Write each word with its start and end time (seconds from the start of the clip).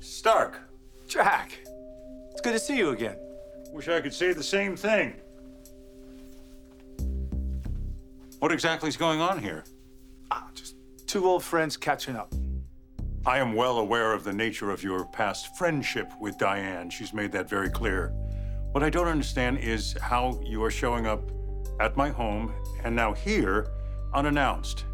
Stark. 0.00 0.58
Jack, 1.06 1.58
it's 2.30 2.40
good 2.40 2.52
to 2.52 2.58
see 2.58 2.76
you 2.78 2.90
again. 2.90 3.16
Wish 3.72 3.88
I 3.88 4.00
could 4.00 4.14
say 4.14 4.32
the 4.32 4.42
same 4.42 4.74
thing. 4.74 5.14
What 8.38 8.50
exactly 8.50 8.88
is 8.88 8.96
going 8.96 9.20
on 9.20 9.38
here? 9.38 9.64
Ah, 10.30 10.48
just 10.54 10.76
two 11.06 11.26
old 11.26 11.44
friends 11.44 11.76
catching 11.76 12.16
up. 12.16 12.32
I 13.26 13.38
am 13.38 13.52
well 13.52 13.78
aware 13.78 14.14
of 14.14 14.24
the 14.24 14.32
nature 14.32 14.70
of 14.70 14.82
your 14.82 15.04
past 15.04 15.58
friendship 15.58 16.10
with 16.18 16.38
Diane. 16.38 16.88
She's 16.88 17.12
made 17.12 17.30
that 17.32 17.50
very 17.50 17.68
clear. 17.68 18.08
What 18.72 18.82
I 18.82 18.88
don't 18.88 19.08
understand 19.08 19.58
is 19.58 19.94
how 20.00 20.40
you 20.42 20.64
are 20.64 20.70
showing 20.70 21.06
up 21.06 21.30
at 21.78 21.98
my 21.98 22.08
home 22.08 22.54
and 22.84 22.96
now 22.96 23.12
here 23.12 23.68
unannounced. 24.14 24.86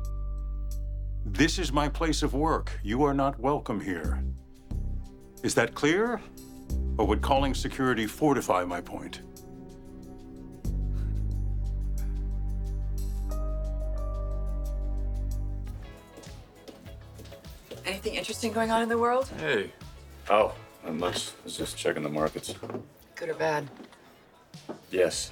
This 1.25 1.61
is 1.61 1.73
my 1.73 1.89
place 1.89 2.25
of 2.25 2.35
work. 2.35 2.81
You 2.83 3.05
are 3.05 3.15
not 3.15 3.39
welcome 3.39 3.81
here. 3.81 4.25
Is 5.47 5.55
that 5.55 5.77
clear? 5.77 6.21
Or 6.99 7.07
would 7.07 7.23
calling 7.23 7.55
security 7.55 8.05
fortify 8.05 8.65
my 8.65 8.81
point? 8.81 9.21
Anything 17.85 18.17
interesting 18.17 18.53
going 18.53 18.73
on 18.73 18.83
in 18.83 18.89
the 18.89 18.99
world? 18.99 19.31
Hey. 19.39 19.71
Oh, 20.29 20.53
not 20.85 20.95
much. 20.95 21.29
I 21.29 21.45
was 21.45 21.57
just 21.57 21.77
checking 21.79 22.03
the 22.03 22.09
markets. 22.09 22.53
Good 23.15 23.29
or 23.29 23.35
bad? 23.35 23.69
Yes. 24.91 25.31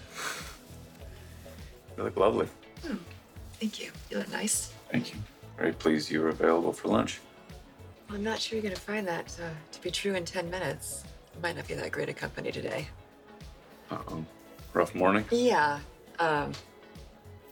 You 1.96 2.04
look 2.04 2.16
lovely. 2.16 2.46
Hmm. 2.86 2.98
Thank 3.58 3.80
you. 3.80 3.90
You 4.10 4.18
look 4.18 4.30
nice. 4.30 4.72
Thank 4.92 5.12
you. 5.12 5.18
Very 5.56 5.72
pleased 5.72 6.08
you 6.08 6.20
were 6.20 6.28
available 6.28 6.72
for 6.72 6.86
lunch. 6.86 7.18
Well, 8.14 8.20
I'm 8.20 8.24
not 8.24 8.38
sure 8.38 8.60
you're 8.60 8.70
to 8.70 8.80
find 8.80 9.08
that 9.08 9.36
uh, 9.42 9.48
to 9.72 9.82
be 9.82 9.90
true 9.90 10.14
in 10.14 10.24
10 10.24 10.48
minutes. 10.48 11.02
You 11.34 11.42
might 11.42 11.56
not 11.56 11.66
be 11.66 11.74
that 11.74 11.90
great 11.90 12.08
a 12.08 12.12
company 12.12 12.52
today. 12.52 12.86
Uh 13.90 13.98
oh. 14.06 14.24
Rough 14.72 14.94
morning? 14.94 15.24
Yeah. 15.32 15.80
Um, 16.20 16.52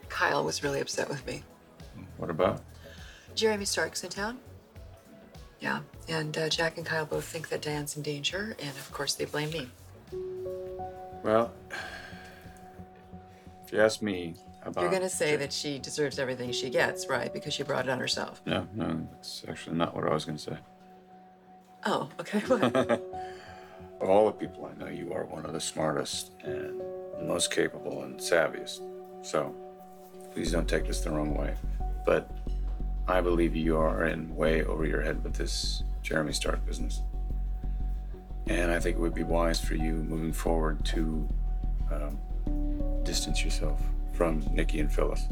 Kyle 0.08 0.44
was 0.44 0.62
really 0.62 0.78
upset 0.78 1.08
with 1.08 1.26
me. 1.26 1.42
What 2.16 2.30
about? 2.30 2.62
Jeremy 3.34 3.64
Stark's 3.64 4.04
in 4.04 4.10
town. 4.10 4.38
Yeah. 5.58 5.80
And 6.08 6.38
uh, 6.38 6.48
Jack 6.48 6.76
and 6.76 6.86
Kyle 6.86 7.06
both 7.06 7.24
think 7.24 7.48
that 7.48 7.60
Diane's 7.60 7.96
in 7.96 8.04
danger, 8.04 8.54
and 8.60 8.70
of 8.70 8.92
course 8.92 9.14
they 9.14 9.24
blame 9.24 9.50
me. 9.50 9.68
Well, 11.24 11.52
if 13.66 13.72
you 13.72 13.80
ask 13.80 14.00
me 14.00 14.36
about. 14.64 14.80
You're 14.82 14.90
going 14.90 15.02
to 15.02 15.08
say 15.08 15.36
that 15.36 15.52
she 15.52 15.78
deserves 15.78 16.18
everything 16.18 16.52
she 16.52 16.70
gets, 16.70 17.08
right? 17.08 17.32
Because 17.32 17.54
she 17.54 17.62
brought 17.62 17.86
it 17.86 17.90
on 17.90 17.98
herself. 17.98 18.42
No, 18.46 18.66
no, 18.74 19.06
that's 19.12 19.44
actually 19.48 19.76
not 19.76 19.94
what 19.94 20.06
I 20.06 20.12
was 20.12 20.24
going 20.24 20.38
to 20.38 20.42
say. 20.42 20.58
Oh, 21.84 22.08
okay. 22.20 22.42
Of 24.00 24.10
all 24.10 24.26
the 24.26 24.32
people 24.32 24.66
I 24.68 24.76
know, 24.82 24.90
you 24.90 25.12
are 25.12 25.24
one 25.26 25.46
of 25.46 25.52
the 25.52 25.60
smartest 25.60 26.32
and 26.42 26.82
most 27.24 27.52
capable 27.52 28.02
and 28.02 28.18
savviest. 28.18 28.80
So 29.24 29.54
please 30.32 30.50
don't 30.50 30.68
take 30.68 30.88
this 30.88 31.02
the 31.02 31.10
wrong 31.10 31.36
way. 31.36 31.54
But 32.04 32.28
I 33.06 33.20
believe 33.20 33.54
you 33.54 33.76
are 33.76 34.06
in 34.06 34.34
way 34.34 34.64
over 34.64 34.84
your 34.84 35.02
head 35.02 35.22
with 35.22 35.34
this 35.34 35.84
Jeremy 36.02 36.32
Stark 36.32 36.66
business. 36.66 37.02
And 38.48 38.72
I 38.72 38.80
think 38.80 38.96
it 38.96 39.00
would 39.00 39.14
be 39.14 39.22
wise 39.22 39.60
for 39.60 39.76
you 39.76 39.92
moving 39.92 40.32
forward 40.32 40.84
to 40.86 41.28
um, 41.92 42.18
distance 43.04 43.44
yourself 43.44 43.80
from 44.22 44.46
Nikki 44.52 44.78
and 44.78 44.92
Phyllis. 44.92 45.26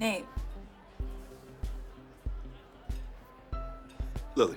Nate, 0.00 0.24
Lily. 4.34 4.56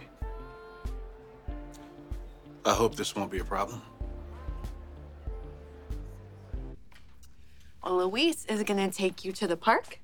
I 2.66 2.74
hope 2.74 2.96
this 2.96 3.14
won't 3.14 3.30
be 3.30 3.40
a 3.40 3.44
problem. 3.44 3.82
Well, 7.84 8.08
Luis 8.08 8.46
is 8.46 8.64
gonna 8.64 8.90
take 8.90 9.26
you 9.26 9.34
to 9.34 9.46
the 9.46 9.58
park. 9.58 10.00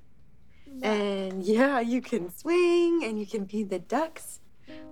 And 0.82 1.42
yeah, 1.42 1.80
you 1.80 2.02
can 2.02 2.30
swing 2.30 3.02
and 3.04 3.18
you 3.18 3.24
can 3.24 3.46
feed 3.46 3.70
the 3.70 3.78
ducks. 3.78 4.40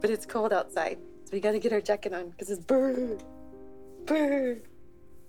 But 0.01 0.09
it's 0.09 0.25
cold 0.25 0.55
outside. 0.55 0.97
So 1.25 1.33
we 1.33 1.41
gotta 1.41 1.59
get 1.59 1.75
our 1.75 1.83
jacket 1.83 2.15
on 2.15 2.31
because 2.31 2.49
it's 2.49 2.65
bird. 2.65 3.23
Bird. 4.07 4.63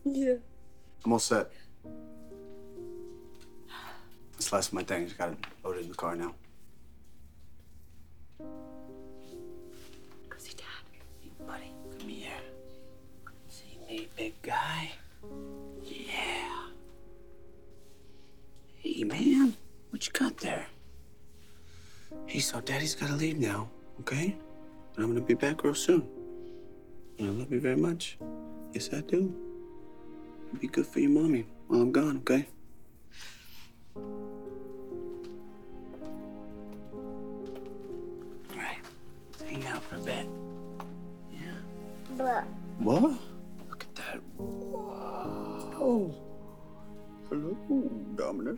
Yeah. 0.06 0.36
I'm 1.03 1.12
all 1.12 1.19
set. 1.19 1.51
This 4.50 4.54
last 4.54 4.68
of 4.70 4.74
my 4.74 4.84
things 4.84 5.14
I 5.14 5.16
got 5.16 5.30
it 5.34 5.38
loaded 5.64 5.84
in 5.84 5.90
the 5.90 5.96
car 5.96 6.16
now. 6.16 6.34
Go 8.40 10.38
see 10.40 10.56
Dad. 10.58 10.66
Hey, 11.22 11.30
buddy, 11.46 11.72
come 12.00 12.10
here. 12.10 12.32
See 13.48 13.78
me, 13.88 14.08
big 14.18 14.42
guy? 14.42 14.90
Yeah. 15.84 16.66
Hey, 18.78 19.04
man, 19.04 19.56
what 19.92 20.08
you 20.08 20.14
got 20.14 20.36
there? 20.38 20.66
Hey, 22.26 22.40
so 22.40 22.60
Daddy's 22.60 22.96
gotta 22.96 23.14
leave 23.14 23.38
now, 23.38 23.70
okay? 24.00 24.36
But 24.96 25.04
I'm 25.04 25.10
gonna 25.10 25.22
be 25.22 25.36
back 25.36 25.64
real 25.64 25.76
soon. 25.76 26.08
And 27.20 27.28
I 27.28 27.31
love 27.34 27.52
you 27.52 27.60
very 27.60 27.76
much. 27.76 28.18
Yes, 28.74 28.90
I 28.92 29.02
do. 29.02 29.31
Be 30.60 30.66
good 30.66 30.88
for 30.88 31.02
your 31.02 31.12
mommy 31.12 31.46
while 31.68 31.81
I'm 31.81 31.92
gone, 31.92 32.18
okay? 32.26 32.48
Let's 39.91 40.05
hang 40.05 40.19
out 40.19 40.25
for 40.25 40.25
a 40.25 40.25
bit. 40.25 40.27
Yeah. 42.17 42.44
What? 42.79 43.03
Look 43.69 43.83
at 43.83 43.95
that. 43.95 44.19
Whoa. 44.38 46.13
Hello, 47.29 47.57
Dominic. 48.16 48.57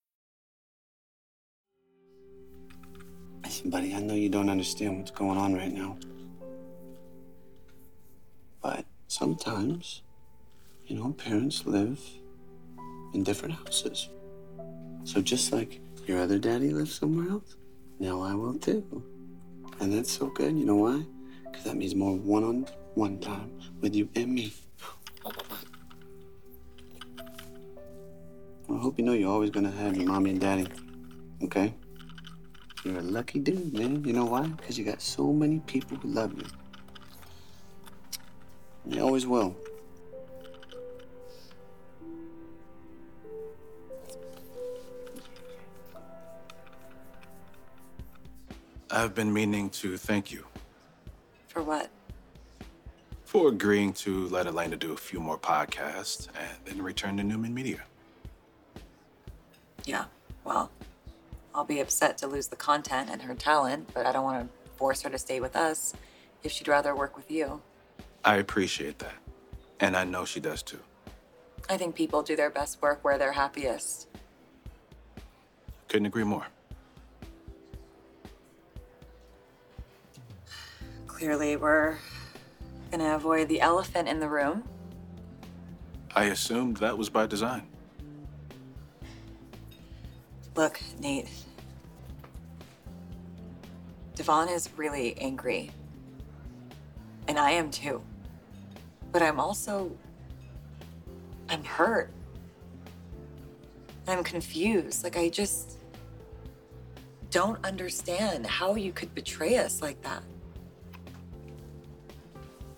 Buddy, 3.65 3.93
I 3.93 3.99
know 3.99 4.13
you 4.13 4.29
don't 4.29 4.49
understand 4.49 4.97
what's 4.97 5.11
going 5.11 5.37
on 5.37 5.53
right 5.53 5.71
now. 5.71 5.97
But 8.61 8.85
sometimes, 9.07 10.01
you 10.87 10.95
know, 10.95 11.13
parents 11.13 11.65
live 11.65 11.99
in 13.13 13.23
different 13.23 13.55
houses. 13.55 14.09
So 15.03 15.21
just 15.21 15.51
like 15.51 15.79
your 16.05 16.19
other 16.19 16.37
daddy 16.37 16.71
lives 16.71 16.93
somewhere 16.93 17.29
else, 17.29 17.55
now 17.99 18.21
I 18.21 18.33
will 18.33 18.55
too. 18.55 19.03
And 19.79 19.91
that's 19.93 20.11
so 20.11 20.27
good. 20.27 20.57
You 20.57 20.65
know 20.65 20.75
why? 20.75 21.03
Because 21.45 21.63
that 21.65 21.75
means 21.75 21.95
more 21.95 22.15
one 22.15 22.43
on 22.43 22.67
one 22.95 23.19
time 23.19 23.51
with 23.79 23.95
you 23.95 24.09
and 24.15 24.33
me. 24.33 24.53
I 28.69 28.77
hope 28.77 28.97
you 28.97 29.05
know 29.05 29.13
you're 29.13 29.31
always 29.31 29.49
gonna 29.49 29.71
have 29.71 29.97
your 29.97 30.07
mommy 30.07 30.31
and 30.31 30.39
daddy. 30.39 30.67
Okay? 31.43 31.73
You're 32.83 32.97
a 32.99 33.01
lucky 33.01 33.39
dude, 33.39 33.73
man. 33.73 34.03
You 34.03 34.13
know 34.13 34.25
why? 34.25 34.47
Because 34.47 34.77
you 34.77 34.83
got 34.85 35.01
so 35.01 35.31
many 35.31 35.59
people 35.59 35.97
who 35.97 36.07
love 36.07 36.33
you. 36.33 36.45
And 38.85 38.93
they 38.93 38.99
always 38.99 39.27
will. 39.27 39.55
I've 48.89 49.15
been 49.15 49.31
meaning 49.31 49.69
to 49.69 49.95
thank 49.97 50.31
you 50.31 50.45
For 51.47 51.63
what? 51.63 51.89
for 53.23 53.47
agreeing 53.47 53.93
to 53.93 54.27
let 54.27 54.45
Elena 54.45 54.75
do 54.75 54.91
a 54.91 54.97
few 54.97 55.21
more 55.21 55.37
podcasts 55.37 56.27
and 56.37 56.49
then 56.65 56.81
return 56.81 57.15
to 57.15 57.23
Newman 57.23 57.53
Media. 57.53 57.81
Yeah, 59.85 60.03
well, 60.43 60.69
I'll 61.53 61.65
be 61.65 61.79
upset 61.79 62.17
to 62.19 62.27
lose 62.27 62.47
the 62.47 62.55
content 62.55 63.09
and 63.11 63.21
her 63.23 63.35
talent, 63.35 63.89
but 63.93 64.05
I 64.05 64.11
don't 64.11 64.23
want 64.23 64.47
to 64.47 64.71
force 64.77 65.01
her 65.01 65.09
to 65.09 65.17
stay 65.17 65.39
with 65.39 65.55
us 65.55 65.93
if 66.43 66.51
she'd 66.51 66.67
rather 66.67 66.95
work 66.95 67.15
with 67.15 67.29
you. 67.29 67.61
I 68.23 68.37
appreciate 68.37 68.99
that. 68.99 69.15
And 69.79 69.97
I 69.97 70.03
know 70.03 70.25
she 70.25 70.39
does 70.39 70.63
too. 70.63 70.79
I 71.69 71.77
think 71.77 71.95
people 71.95 72.23
do 72.23 72.35
their 72.35 72.49
best 72.49 72.81
work 72.81 73.03
where 73.03 73.17
they're 73.17 73.31
happiest. 73.33 74.07
Couldn't 75.87 76.05
agree 76.05 76.23
more. 76.23 76.47
Clearly, 81.07 81.55
we're 81.55 81.97
gonna 82.91 83.15
avoid 83.15 83.47
the 83.47 83.61
elephant 83.61 84.07
in 84.07 84.19
the 84.19 84.27
room. 84.27 84.63
I 86.15 86.25
assumed 86.25 86.77
that 86.77 86.97
was 86.97 87.09
by 87.09 87.27
design. 87.27 87.67
Look, 90.55 90.81
Nate. 90.99 91.29
Devon 94.15 94.49
is 94.49 94.69
really 94.75 95.17
angry. 95.17 95.71
And 97.27 97.39
I 97.39 97.51
am 97.51 97.71
too. 97.71 98.01
But 99.11 99.21
I'm 99.21 99.39
also. 99.39 99.91
I'm 101.49 101.63
hurt. 101.63 102.11
I'm 104.07 104.23
confused. 104.23 105.03
Like, 105.03 105.17
I 105.17 105.29
just 105.29 105.77
don't 107.29 107.63
understand 107.65 108.45
how 108.45 108.75
you 108.75 108.91
could 108.91 109.13
betray 109.15 109.57
us 109.57 109.81
like 109.81 110.01
that. 110.01 110.23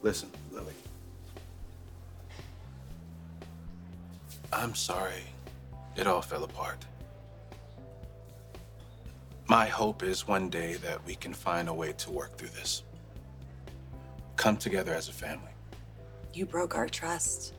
Listen, 0.03 0.29
Lily. 0.51 0.73
I'm 4.51 4.75
sorry 4.75 5.23
it 5.95 6.07
all 6.07 6.21
fell 6.21 6.43
apart. 6.43 6.85
My 9.53 9.67
hope 9.67 10.01
is 10.01 10.27
one 10.27 10.49
day 10.49 10.73
that 10.81 11.05
we 11.05 11.13
can 11.13 11.31
find 11.31 11.69
a 11.69 11.73
way 11.75 11.93
to 11.99 12.09
work 12.09 12.35
through 12.39 12.49
this. 12.59 12.81
Come 14.35 14.57
together 14.57 14.95
as 14.95 15.09
a 15.09 15.11
family. 15.11 15.51
You 16.33 16.47
broke 16.47 16.73
our 16.73 16.89
trust. 16.89 17.53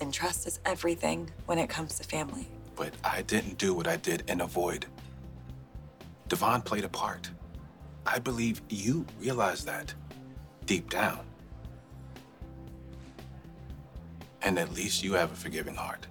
And 0.00 0.12
trust 0.12 0.48
is 0.48 0.58
everything 0.64 1.30
when 1.46 1.58
it 1.58 1.68
comes 1.70 1.96
to 1.98 2.02
family. 2.02 2.48
But 2.74 2.92
I 3.04 3.22
didn't 3.22 3.56
do 3.58 3.72
what 3.72 3.86
I 3.86 3.98
did 3.98 4.24
in 4.28 4.40
Avoid. 4.40 4.86
Devon 6.26 6.62
played 6.62 6.84
a 6.84 6.88
part. 6.88 7.30
I 8.04 8.18
believe 8.18 8.60
you 8.68 9.06
realize 9.20 9.64
that 9.64 9.94
deep 10.66 10.90
down. 10.90 11.20
And 14.42 14.58
at 14.58 14.72
least 14.72 15.04
you 15.04 15.12
have 15.12 15.30
a 15.30 15.36
forgiving 15.36 15.76
heart. 15.76 16.08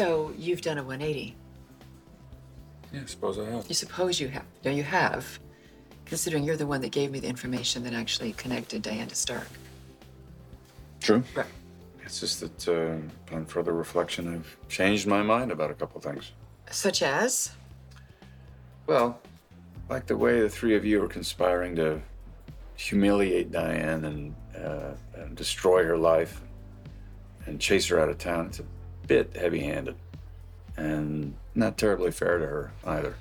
So 0.00 0.32
you've 0.38 0.62
done 0.62 0.78
a 0.78 0.82
180. 0.82 1.36
Yeah, 2.90 3.00
I 3.02 3.04
suppose 3.04 3.38
I 3.38 3.44
have. 3.50 3.68
You 3.68 3.74
suppose 3.74 4.18
you 4.18 4.28
have. 4.28 4.46
No, 4.64 4.70
you 4.70 4.82
have. 4.82 5.38
Considering 6.06 6.42
you're 6.42 6.56
the 6.56 6.66
one 6.66 6.80
that 6.80 6.90
gave 6.90 7.10
me 7.10 7.20
the 7.20 7.28
information 7.28 7.84
that 7.84 7.92
actually 7.92 8.32
connected 8.32 8.80
Diane 8.80 9.08
to 9.08 9.14
Stark. 9.14 9.46
True. 11.02 11.22
Right. 11.34 11.44
It's 12.02 12.18
just 12.18 12.40
that, 12.40 12.68
uh, 12.68 13.34
on 13.34 13.44
further 13.44 13.74
reflection, 13.74 14.34
I've 14.34 14.56
changed 14.70 15.06
my 15.06 15.22
mind 15.22 15.52
about 15.52 15.70
a 15.70 15.74
couple 15.74 16.00
things. 16.00 16.32
Such 16.70 17.02
as? 17.02 17.52
Well, 18.86 19.20
like 19.90 20.06
the 20.06 20.16
way 20.16 20.40
the 20.40 20.48
three 20.48 20.76
of 20.76 20.84
you 20.86 21.04
are 21.04 21.08
conspiring 21.08 21.76
to 21.76 22.00
humiliate 22.74 23.52
Diane 23.52 24.06
and, 24.06 24.34
uh, 24.56 24.94
and 25.14 25.36
destroy 25.36 25.84
her 25.84 25.98
life 25.98 26.40
and 27.44 27.60
chase 27.60 27.86
her 27.88 28.00
out 28.00 28.08
of 28.08 28.16
town, 28.16 28.46
it's 28.46 28.60
a 28.60 28.64
bit 29.10 29.36
heavy 29.36 29.58
handed 29.58 29.96
and 30.76 31.34
not 31.56 31.76
terribly 31.76 32.12
fair 32.12 32.38
to 32.38 32.46
her 32.46 32.72
either. 32.86 33.16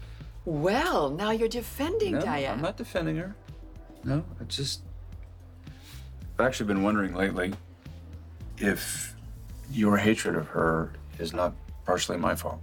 Well, 0.46 1.10
now 1.10 1.32
you're 1.32 1.50
defending 1.50 2.14
No, 2.14 2.22
Diane. 2.22 2.54
I'm 2.54 2.62
not 2.62 2.78
defending 2.78 3.18
her. 3.18 3.36
No, 4.04 4.24
I 4.40 4.44
just. 4.44 4.84
I've 6.38 6.46
actually 6.46 6.68
been 6.68 6.84
wondering 6.84 7.16
lately 7.16 7.54
if 8.60 9.16
your 9.72 9.98
hatred 9.98 10.36
of 10.36 10.48
her 10.50 10.92
is 11.18 11.34
not 11.34 11.56
partially 11.86 12.18
my 12.18 12.36
fault. 12.36 12.62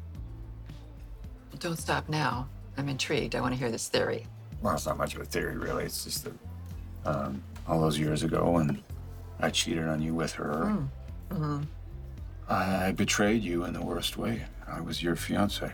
Don't 1.58 1.78
stop 1.78 2.08
now. 2.08 2.48
I'm 2.78 2.88
intrigued. 2.88 3.34
I 3.34 3.40
want 3.40 3.54
to 3.54 3.58
hear 3.58 3.72
this 3.72 3.88
theory. 3.88 4.24
Well, 4.62 4.74
it's 4.74 4.86
not 4.86 4.98
much 4.98 5.16
of 5.16 5.20
a 5.20 5.24
theory, 5.24 5.56
really. 5.56 5.84
It's 5.84 6.04
just 6.04 6.24
that 6.24 6.34
um, 7.04 7.42
all 7.66 7.80
those 7.80 7.98
years 7.98 8.22
ago 8.22 8.50
when 8.50 8.82
I 9.40 9.50
cheated 9.50 9.88
on 9.88 10.00
you 10.00 10.14
with 10.14 10.32
her, 10.34 10.78
I 12.48 12.92
betrayed 12.92 13.42
you 13.42 13.64
in 13.64 13.72
the 13.72 13.82
worst 13.82 14.16
way. 14.16 14.44
I 14.68 14.80
was 14.80 15.02
your 15.02 15.16
fiance. 15.16 15.72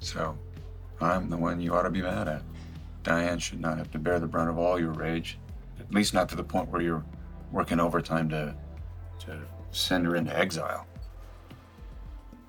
So 0.00 0.36
I'm 1.00 1.30
the 1.30 1.36
one 1.36 1.60
you 1.60 1.74
ought 1.74 1.82
to 1.82 1.90
be 1.90 2.02
mad 2.02 2.28
at. 2.28 2.42
Diane 3.02 3.38
should 3.38 3.60
not 3.60 3.78
have 3.78 3.90
to 3.92 3.98
bear 3.98 4.20
the 4.20 4.26
brunt 4.26 4.50
of 4.50 4.58
all 4.58 4.78
your 4.78 4.92
rage, 4.92 5.38
at 5.80 5.92
least 5.92 6.12
not 6.14 6.28
to 6.30 6.36
the 6.36 6.44
point 6.44 6.68
where 6.68 6.82
you're 6.82 7.04
working 7.52 7.80
overtime 7.80 8.28
to, 8.30 8.54
to 9.20 9.40
send 9.70 10.06
her 10.06 10.16
into 10.16 10.36
exile. 10.36 10.86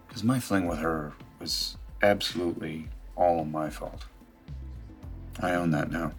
Because 0.07 0.23
my 0.23 0.39
fling 0.39 0.67
with 0.67 0.79
her 0.79 1.13
was 1.39 1.77
absolutely 2.01 2.88
all 3.15 3.45
my 3.45 3.69
fault. 3.69 4.05
I 5.41 5.55
own 5.55 5.71
that 5.71 5.91
now. 5.91 6.11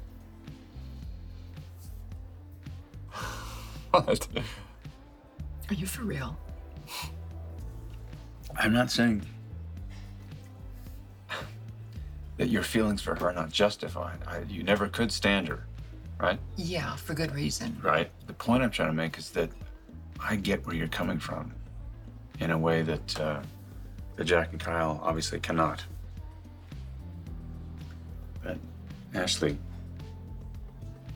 Are 5.68 5.74
you 5.74 5.86
for 5.86 6.02
real? 6.02 6.36
I'm 8.56 8.72
not 8.72 8.90
saying 8.90 9.22
that 12.36 12.48
your 12.48 12.62
feelings 12.62 13.02
for 13.02 13.14
her 13.14 13.28
are 13.28 13.32
not 13.32 13.50
justified. 13.50 14.18
I, 14.26 14.40
you 14.48 14.62
never 14.62 14.88
could 14.88 15.10
stand 15.10 15.48
her, 15.48 15.66
right? 16.20 16.38
Yeah, 16.56 16.94
for 16.96 17.14
good 17.14 17.34
reason. 17.34 17.76
Right. 17.82 18.10
The 18.26 18.32
point 18.32 18.62
I'm 18.62 18.70
trying 18.70 18.90
to 18.90 18.94
make 18.94 19.18
is 19.18 19.30
that 19.30 19.50
I 20.20 20.36
get 20.36 20.64
where 20.66 20.76
you're 20.76 20.88
coming 20.88 21.18
from 21.18 21.52
in 22.38 22.50
a 22.50 22.58
way 22.58 22.82
that, 22.82 23.20
uh, 23.20 23.40
that 24.16 24.24
Jack 24.24 24.52
and 24.52 24.60
Kyle 24.60 25.00
obviously 25.02 25.40
cannot. 25.40 25.84
But 28.42 28.58
Ashley, 29.14 29.58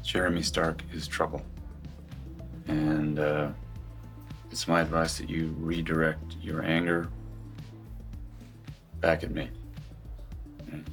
Jeremy 0.03 0.43
Stark 0.43 0.83
is 0.93 1.07
trouble. 1.07 1.43
And 2.67 3.19
uh, 3.19 3.51
it's 4.51 4.67
my 4.67 4.81
advice 4.81 5.19
that 5.19 5.31
you 5.31 5.55
redirect 5.59 6.37
your 6.43 6.63
anger 6.65 7.09
back 9.01 9.23
at 9.23 9.31
me. 9.31 9.49
And 10.71 10.89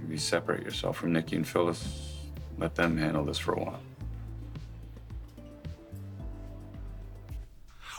Maybe 0.00 0.18
separate 0.18 0.64
yourself 0.64 0.96
from 0.96 1.12
Nikki 1.12 1.36
and 1.36 1.46
Phyllis. 1.46 2.16
Let 2.58 2.74
them 2.74 2.96
handle 2.96 3.24
this 3.24 3.38
for 3.38 3.52
a 3.54 3.60
while. 3.60 3.80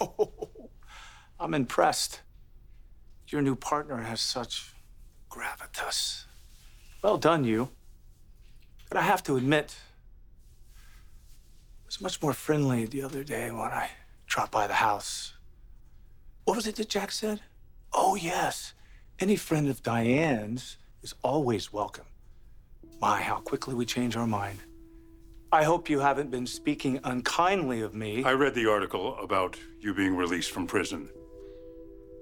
Oh, 0.02 0.50
I'm 1.40 1.54
impressed. 1.54 2.22
Your 3.30 3.42
new 3.42 3.56
partner 3.56 3.98
has 3.98 4.22
such 4.22 4.74
gravitas. 5.30 6.26
Well 7.02 7.18
done, 7.18 7.46
you. 7.46 7.70
But 8.90 8.98
I 8.98 9.02
have 9.04 9.24
to 9.24 9.38
admit, 9.38 9.76
it 11.82 11.86
was 11.88 12.02
much 12.02 12.22
more 12.22 12.34
friendly 12.34 12.86
the 12.86 13.02
other 13.02 13.24
day 13.24 13.50
when 13.50 13.72
I 13.72 13.90
dropped 14.34 14.52
by 14.52 14.66
the 14.66 14.74
house. 14.74 15.34
What 16.46 16.56
was 16.56 16.66
it 16.66 16.76
that 16.78 16.90
Jack 16.90 17.12
said? 17.12 17.42
Oh, 17.94 18.16
yes. 18.16 18.74
Any 19.20 19.36
friend 19.36 19.70
of 19.70 19.84
Diane's 19.84 20.78
is 21.04 21.14
always 21.22 21.72
welcome. 21.72 22.06
My, 23.00 23.22
how 23.22 23.36
quickly 23.36 23.76
we 23.76 23.86
change 23.86 24.18
our 24.18 24.26
mind. 24.26 24.58
I 25.52 25.64
hope 25.64 25.88
you 25.88 26.00
haven't 26.00 26.32
been 26.32 26.48
speaking 26.48 27.00
unkindly 27.04 27.82
of 27.82 27.94
me. 27.94 28.24
I 28.24 28.34
read 28.34 28.56
the 28.56 28.68
article 28.68 29.16
about 29.20 29.60
you 29.80 29.94
being 29.94 30.16
released 30.16 30.50
from 30.50 30.66
prison, 30.66 31.10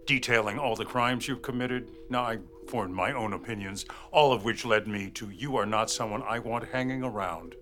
detailing 0.05 0.59
all 0.59 0.75
the 0.75 0.83
crimes 0.83 1.29
you've 1.29 1.41
committed. 1.41 1.91
Now, 2.09 2.23
I 2.23 2.39
formed 2.67 2.93
my 2.93 3.13
own 3.13 3.31
opinions, 3.31 3.85
all 4.11 4.33
of 4.33 4.43
which 4.43 4.65
led 4.65 4.85
me 4.85 5.11
to 5.11 5.29
you 5.29 5.55
are 5.55 5.65
not 5.65 5.89
someone 5.89 6.23
I 6.23 6.39
want 6.39 6.67
hanging 6.67 7.05
around. 7.05 7.55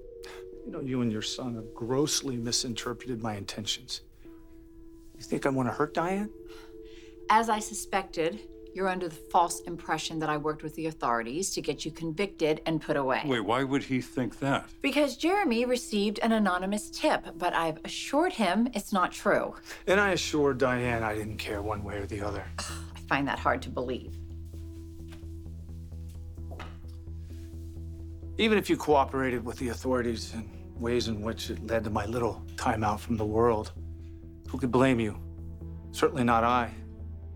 You 0.66 0.72
know, 0.72 0.82
you 0.82 1.02
and 1.02 1.12
your 1.12 1.22
son 1.22 1.54
have 1.54 1.72
grossly 1.76 2.36
misinterpreted 2.36 3.22
my 3.22 3.36
intentions. 3.36 4.02
You 5.20 5.26
think 5.26 5.46
I 5.46 5.50
want 5.50 5.68
to 5.68 5.74
hurt 5.74 5.94
Diane? 5.94 6.30
As 7.30 7.50
I 7.50 7.60
suspected, 7.60 8.40
you're 8.74 8.88
under 8.88 9.10
the 9.10 9.16
false 9.16 9.60
impression 9.62 10.18
that 10.20 10.30
I 10.30 10.38
worked 10.38 10.64
with 10.64 10.76
the 10.76 10.86
authorities 10.86 11.50
to 11.52 11.62
get 11.62 11.84
you 11.84 11.92
convicted 11.92 12.62
and 12.66 12.82
put 12.82 12.96
away. 12.96 13.24
Wait, 13.26 13.42
why 13.42 13.64
would 13.66 13.84
he 13.84 14.00
think 14.00 14.40
that? 14.40 14.70
Because 14.82 15.18
Jeremy 15.18 15.66
received 15.66 16.20
an 16.20 16.32
anonymous 16.32 16.90
tip, 16.90 17.26
but 17.38 17.54
I've 17.54 17.80
assured 17.84 18.32
him 18.32 18.70
it's 18.74 18.94
not 18.94 19.12
true. 19.12 19.56
And 19.88 20.00
I 20.00 20.12
assured 20.12 20.58
Diane 20.58 21.04
I 21.04 21.16
didn't 21.16 21.38
care 21.38 21.62
one 21.62 21.84
way 21.84 21.98
or 21.98 22.06
the 22.06 22.22
other. 22.22 22.46
I 22.58 23.00
find 23.10 23.28
that 23.28 23.40
hard 23.40 23.62
to 23.64 23.70
believe. 23.70 24.16
Even 28.38 28.58
if 28.58 28.70
you 28.70 28.78
cooperated 28.78 29.44
with 29.44 29.58
the 29.58 29.68
authorities 29.68 30.34
in 30.34 30.50
ways 30.80 31.10
in 31.10 31.22
which 31.22 31.50
it 31.50 31.68
led 31.68 31.84
to 31.84 31.90
my 31.90 32.06
little 32.06 32.42
timeout 32.56 33.00
from 33.02 33.18
the 33.18 33.26
world, 33.26 33.74
who 34.50 34.58
could 34.58 34.72
blame 34.72 35.00
you? 35.00 35.20
Certainly 35.92 36.24
not 36.24 36.44
I. 36.44 36.72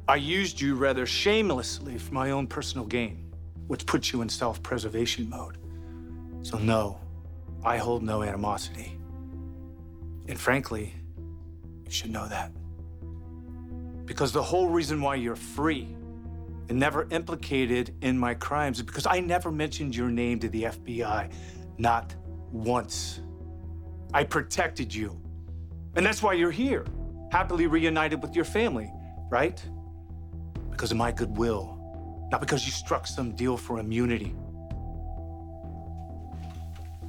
I 0.07 0.15
used 0.15 0.59
you 0.59 0.75
rather 0.75 1.05
shamelessly 1.05 1.97
for 1.97 2.13
my 2.13 2.31
own 2.31 2.47
personal 2.47 2.85
gain, 2.85 3.31
which 3.67 3.85
puts 3.85 4.11
you 4.11 4.21
in 4.21 4.29
self 4.29 4.61
preservation 4.61 5.29
mode. 5.29 5.57
So, 6.41 6.57
no, 6.57 6.99
I 7.63 7.77
hold 7.77 8.03
no 8.03 8.23
animosity. 8.23 8.99
And 10.27 10.39
frankly, 10.39 10.93
you 11.85 11.91
should 11.91 12.11
know 12.11 12.27
that. 12.27 12.51
Because 14.05 14.31
the 14.31 14.43
whole 14.43 14.67
reason 14.67 15.01
why 15.01 15.15
you're 15.15 15.35
free 15.35 15.95
and 16.69 16.79
never 16.79 17.07
implicated 17.11 17.95
in 18.01 18.17
my 18.17 18.33
crimes 18.33 18.79
is 18.79 18.83
because 18.83 19.05
I 19.05 19.19
never 19.19 19.51
mentioned 19.51 19.95
your 19.95 20.09
name 20.09 20.39
to 20.39 20.49
the 20.49 20.63
FBI. 20.63 21.31
Not 21.77 22.15
once. 22.51 23.21
I 24.13 24.23
protected 24.23 24.93
you. 24.93 25.19
And 25.95 26.05
that's 26.05 26.21
why 26.23 26.33
you're 26.33 26.51
here, 26.51 26.85
happily 27.33 27.65
reunited 27.65 28.21
with 28.21 28.35
your 28.35 28.45
family, 28.45 28.93
right? 29.31 29.59
Because 30.69 30.91
of 30.91 30.97
my 30.97 31.11
goodwill, 31.11 31.79
not 32.31 32.39
because 32.39 32.63
you 32.67 32.71
struck 32.71 33.07
some 33.07 33.31
deal 33.31 33.57
for 33.57 33.79
immunity. 33.79 34.35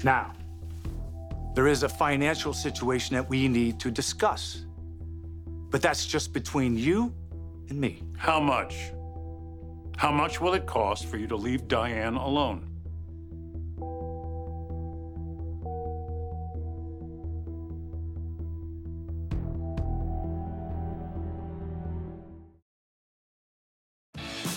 Now, 0.02 0.32
there 1.54 1.68
is 1.68 1.82
a 1.82 1.90
financial 1.90 2.54
situation 2.54 3.14
that 3.16 3.28
we 3.28 3.48
need 3.48 3.78
to 3.80 3.90
discuss. 3.90 4.64
But 5.70 5.82
that's 5.82 6.06
just 6.06 6.32
between 6.32 6.78
you 6.78 7.14
and 7.68 7.78
me. 7.78 8.02
How 8.16 8.40
much? 8.40 8.92
How 9.98 10.10
much 10.10 10.40
will 10.40 10.54
it 10.54 10.64
cost 10.64 11.04
for 11.04 11.18
you 11.18 11.26
to 11.26 11.36
leave 11.36 11.68
Diane 11.68 12.14
alone? 12.14 12.73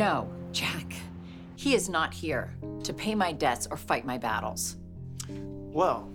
No, 0.00 0.26
Jack. 0.50 0.94
He 1.56 1.74
is 1.74 1.90
not 1.90 2.14
here 2.14 2.54
to 2.84 2.94
pay 2.94 3.14
my 3.14 3.32
debts 3.32 3.68
or 3.70 3.76
fight 3.76 4.06
my 4.06 4.16
battles. 4.16 4.78
Well, 5.28 6.10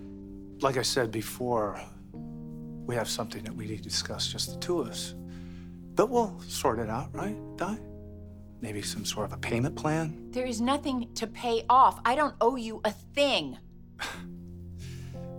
like 0.62 0.78
I 0.78 0.82
said 0.82 1.12
before, 1.12 1.80
we 2.12 2.96
have 2.96 3.08
something 3.08 3.44
that 3.44 3.56
we 3.56 3.68
need 3.68 3.78
to 3.78 3.84
discuss, 3.84 4.26
just 4.26 4.52
the 4.52 4.60
two 4.60 4.80
of 4.80 4.88
us. 4.88 5.14
But 5.94 6.10
we'll 6.10 6.36
sort 6.48 6.80
it 6.80 6.90
out, 6.90 7.14
right, 7.14 7.38
Di? 7.58 7.78
Maybe 8.60 8.82
some 8.82 9.06
sort 9.06 9.28
of 9.28 9.34
a 9.34 9.38
payment 9.38 9.76
plan? 9.76 10.32
There 10.32 10.48
is 10.48 10.62
nothing 10.62 11.14
to 11.14 11.28
pay 11.28 11.64
off. 11.70 12.00
I 12.06 12.16
don't 12.16 12.34
owe 12.42 12.56
you 12.56 12.82
a 12.86 12.92
thing. 12.92 13.60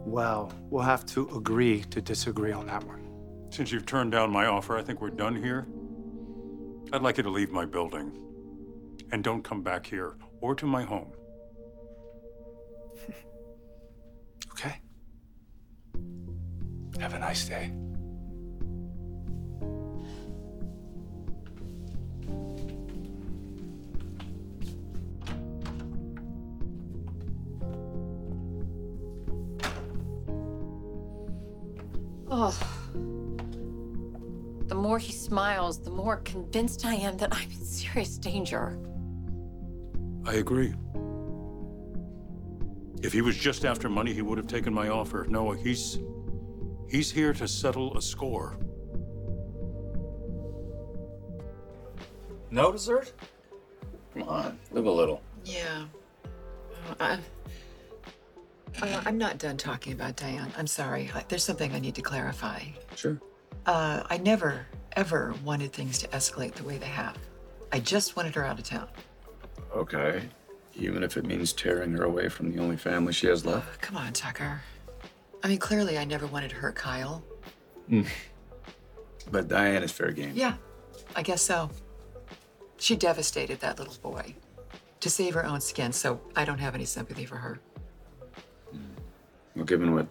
Well, 0.05 0.53
we'll 0.71 0.85
have 0.85 1.05
to 1.07 1.29
agree 1.37 1.83
to 1.91 2.01
disagree 2.01 2.53
on 2.53 2.69
that 2.69 2.85
one. 2.85 3.03
Since 3.51 3.73
you've 3.73 3.87
turned 3.87 4.13
down 4.13 4.31
my 4.31 4.47
offer, 4.47 4.77
I 4.77 4.83
think 4.83 5.01
we're 5.01 5.11
done 5.11 5.35
here. 5.35 5.67
I'd 6.93 7.03
like 7.03 7.17
you 7.17 7.25
to 7.25 7.29
leave 7.29 7.51
my 7.51 7.65
building. 7.65 8.26
And 9.13 9.23
don't 9.23 9.43
come 9.43 9.63
back 9.63 9.87
here 9.87 10.17
or 10.41 10.55
to 10.55 10.67
my 10.67 10.83
home. 10.83 11.13
Okay? 14.59 14.81
Have 16.99 17.13
a 17.13 17.19
nice 17.19 17.47
day. 17.47 17.71
Oh. 32.29 32.59
The 34.69 34.75
more 34.75 34.99
he 34.99 35.13
smiles, 35.13 35.81
the 35.81 35.91
more 35.91 36.17
convinced 36.19 36.85
I 36.85 36.95
am 36.95 37.17
that 37.19 37.35
I'm 37.35 37.51
in 37.51 37.65
serious 37.65 38.19
danger. 38.19 38.79
I 40.27 40.35
agree. 40.35 40.75
If 43.03 43.13
he 43.13 43.21
was 43.21 43.37
just 43.37 43.65
after 43.65 43.89
money, 43.89 44.13
he 44.13 44.23
would 44.23 44.39
have 44.39 44.49
taken 44.49 44.75
my 44.75 44.89
offer. 44.89 45.27
No, 45.29 45.53
he's 45.53 46.01
he's 46.89 47.11
here 47.11 47.33
to 47.35 47.47
settle 47.47 47.97
a 47.97 48.03
score. 48.03 48.59
No 52.51 52.73
dessert? 52.73 53.13
Come 54.15 54.29
on, 54.29 54.59
live 54.73 54.87
a 54.87 54.91
little. 54.91 55.23
Yeah. 55.45 55.85
Uh, 56.99 57.19
I, 58.81 58.89
uh, 58.89 59.03
I'm 59.05 59.19
not 59.19 59.39
done 59.39 59.57
talking 59.57 59.93
about 59.93 60.17
Diane. 60.17 60.53
I'm 60.57 60.67
sorry. 60.67 61.11
I, 61.15 61.25
there's 61.29 61.45
something 61.45 61.73
I 61.73 61.79
need 61.79 61.95
to 61.95 62.03
clarify. 62.03 62.63
Sure. 62.95 63.21
Uh, 63.67 64.03
I 64.09 64.19
never, 64.19 64.67
ever 64.97 65.35
wanted 65.45 65.73
things 65.73 65.99
to 66.01 66.09
escalate 66.09 66.55
the 66.55 66.65
way 66.65 66.79
they 66.79 66.87
have. 66.87 67.17
I 67.73 67.81
just 67.81 68.17
wanted 68.17 68.35
her 68.37 68.45
out 68.45 68.59
of 68.59 68.65
town. 68.65 68.89
Okay. 69.75 70.23
Even 70.75 71.03
if 71.03 71.17
it 71.17 71.25
means 71.25 71.53
tearing 71.53 71.93
her 71.93 72.05
away 72.05 72.29
from 72.29 72.53
the 72.53 72.61
only 72.63 72.77
family 72.77 73.13
she 73.13 73.27
has 73.27 73.47
left? 73.47 73.81
Come 73.81 73.97
on, 73.97 74.13
Tucker. 74.13 74.61
I 75.43 75.49
mean, 75.49 75.59
clearly 75.59 75.97
I 75.97 76.05
never 76.05 76.27
wanted 76.27 76.51
to 76.51 76.57
hurt 76.57 76.75
Kyle. 76.75 77.25
Hmm. 77.89 78.03
But 79.31 79.49
Diane 79.49 79.83
is 79.83 79.93
fair 79.93 80.11
game. 80.13 80.33
Yeah, 80.35 80.55
I 81.15 81.23
guess 81.23 81.43
so. 81.43 81.71
She 82.79 82.97
devastated 82.97 83.61
that 83.61 83.79
little 83.79 83.97
boy 84.03 84.35
to 85.01 85.11
save 85.11 85.35
her 85.35 85.45
own 85.47 85.61
skin, 85.61 85.93
so 85.93 86.21
I 86.35 86.45
don't 86.45 86.59
have 86.59 86.75
any 86.75 86.85
sympathy 86.85 87.25
for 87.25 87.37
her. 87.37 87.61
Hmm. 88.71 88.79
Well, 89.55 89.65
given 89.65 89.95
what 89.95 90.07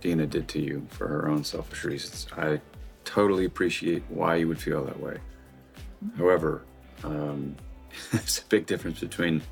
Dina 0.00 0.26
did 0.26 0.48
to 0.48 0.60
you 0.60 0.86
for 0.88 1.08
her 1.08 1.28
own 1.28 1.44
selfish 1.44 1.84
reasons, 1.84 2.26
I 2.36 2.60
totally 3.04 3.44
appreciate 3.44 4.02
why 4.08 4.36
you 4.36 4.48
would 4.48 4.60
feel 4.60 4.84
that 4.84 4.98
way. 4.98 5.18
Hmm. 6.00 6.18
However, 6.18 6.62
um, 7.04 7.54
there's 8.12 8.38
a 8.38 8.44
big 8.48 8.66
difference 8.66 9.00
between 9.00 9.42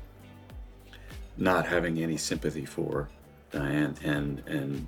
not 1.37 1.65
having 1.65 1.99
any 1.99 2.17
sympathy 2.17 2.65
for 2.65 3.09
Diane 3.51 3.95
and 4.03 4.41
and 4.47 4.87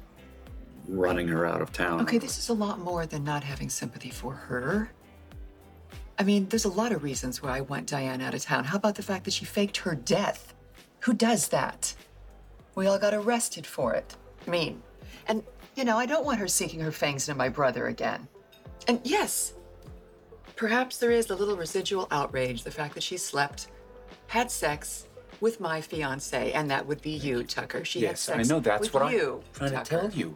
running 0.88 1.28
her 1.28 1.46
out 1.46 1.62
of 1.62 1.72
town. 1.72 2.02
Okay, 2.02 2.18
this 2.18 2.38
is 2.38 2.50
a 2.50 2.54
lot 2.54 2.80
more 2.80 3.06
than 3.06 3.24
not 3.24 3.44
having 3.44 3.70
sympathy 3.70 4.10
for 4.10 4.34
her. 4.34 4.92
I 6.18 6.24
mean, 6.24 6.48
there's 6.50 6.66
a 6.66 6.70
lot 6.70 6.92
of 6.92 7.04
reasons 7.04 7.42
why 7.42 7.58
I 7.58 7.62
want 7.62 7.88
Diane 7.88 8.22
out 8.22 8.34
of 8.34 8.42
town. 8.42 8.66
How 8.66 8.78
about 8.78 8.96
the 8.96 9.04
fact 9.04 9.24
that 9.26 9.34
she 9.34 9.46
faked 9.46 9.78
her 9.78 9.96
death? 9.96 10.54
Who 11.02 11.14
does 11.14 11.48
that? 11.50 11.96
We 12.76 12.88
all 12.88 13.00
got 13.00 13.14
arrested 13.14 13.66
for 13.66 13.94
it. 13.94 14.16
I 14.46 14.50
Mean. 14.50 14.82
And, 15.28 15.44
you 15.76 15.86
know, 15.86 15.98
I 15.98 16.06
don't 16.06 16.26
want 16.26 16.40
her 16.40 16.48
sinking 16.48 16.82
her 16.82 16.92
fangs 16.92 17.30
into 17.30 17.38
my 17.38 17.48
brother 17.48 17.88
again. 17.88 18.28
And 18.88 19.00
yes, 19.04 19.54
perhaps 20.60 20.98
there 20.98 21.12
is 21.12 21.30
a 21.30 21.36
little 21.36 21.56
residual 21.56 22.06
outrage, 22.12 22.64
the 22.64 22.72
fact 22.72 22.94
that 22.94 23.02
she 23.02 23.16
slept, 23.16 23.70
had 24.28 24.52
sex 24.52 25.08
with 25.40 25.62
my 25.62 25.80
fiance, 25.80 26.52
and 26.52 26.70
that 26.70 26.86
would 26.86 27.02
be 27.02 27.12
you, 27.12 27.44
Tucker. 27.44 27.86
She 27.86 28.02
had 28.02 28.10
Yes, 28.10 28.30
I 28.30 28.44
know. 28.44 28.60
That's 28.60 28.82
with 28.82 28.94
what 28.94 29.14
you, 29.14 29.42
I'm 29.42 29.54
trying 29.54 29.72
Tucker. 29.72 29.84
to 29.86 29.90
tell 29.90 30.12
you. 30.12 30.36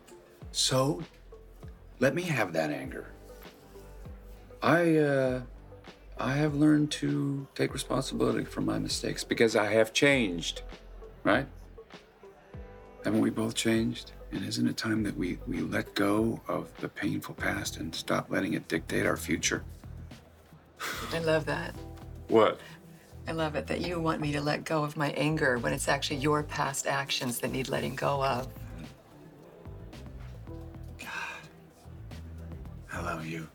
So, 0.53 1.03
let 1.99 2.15
me 2.15 2.21
have 2.21 2.53
that 2.53 2.71
anger. 2.71 3.07
I, 4.61 4.95
uh, 4.95 5.41
I 6.17 6.35
have 6.35 6.55
learned 6.55 6.89
to 6.91 7.45
take 7.53 7.73
responsibility 7.73 8.45
for 8.45 8.61
my 8.61 8.79
mistakes 8.79 9.25
because 9.25 9.57
I 9.57 9.73
have 9.73 9.91
changed, 9.91 10.61
right? 11.25 11.47
Haven't 13.03 13.19
we 13.19 13.29
both 13.29 13.55
changed? 13.55 14.13
And 14.31 14.45
isn't 14.45 14.69
it 14.69 14.77
time 14.77 15.03
that 15.03 15.17
we, 15.17 15.37
we 15.47 15.59
let 15.59 15.93
go 15.95 16.39
of 16.47 16.71
the 16.79 16.87
painful 16.87 17.35
past 17.35 17.75
and 17.75 17.93
stop 17.93 18.29
letting 18.29 18.53
it 18.53 18.69
dictate 18.69 19.05
our 19.05 19.17
future? 19.17 19.65
I 21.13 21.19
love 21.19 21.45
that. 21.45 21.75
What? 22.27 22.59
I 23.27 23.31
love 23.31 23.55
it 23.55 23.67
that 23.67 23.81
you 23.81 23.99
want 23.99 24.19
me 24.19 24.31
to 24.33 24.41
let 24.41 24.65
go 24.65 24.83
of 24.83 24.97
my 24.97 25.11
anger 25.11 25.57
when 25.57 25.71
it's 25.71 25.87
actually 25.87 26.17
your 26.17 26.43
past 26.43 26.87
actions 26.87 27.39
that 27.39 27.51
need 27.51 27.69
letting 27.69 27.95
go 27.95 28.23
of. 28.23 28.47
God. 30.99 31.07
I 32.91 33.01
love 33.01 33.25
you. 33.25 33.47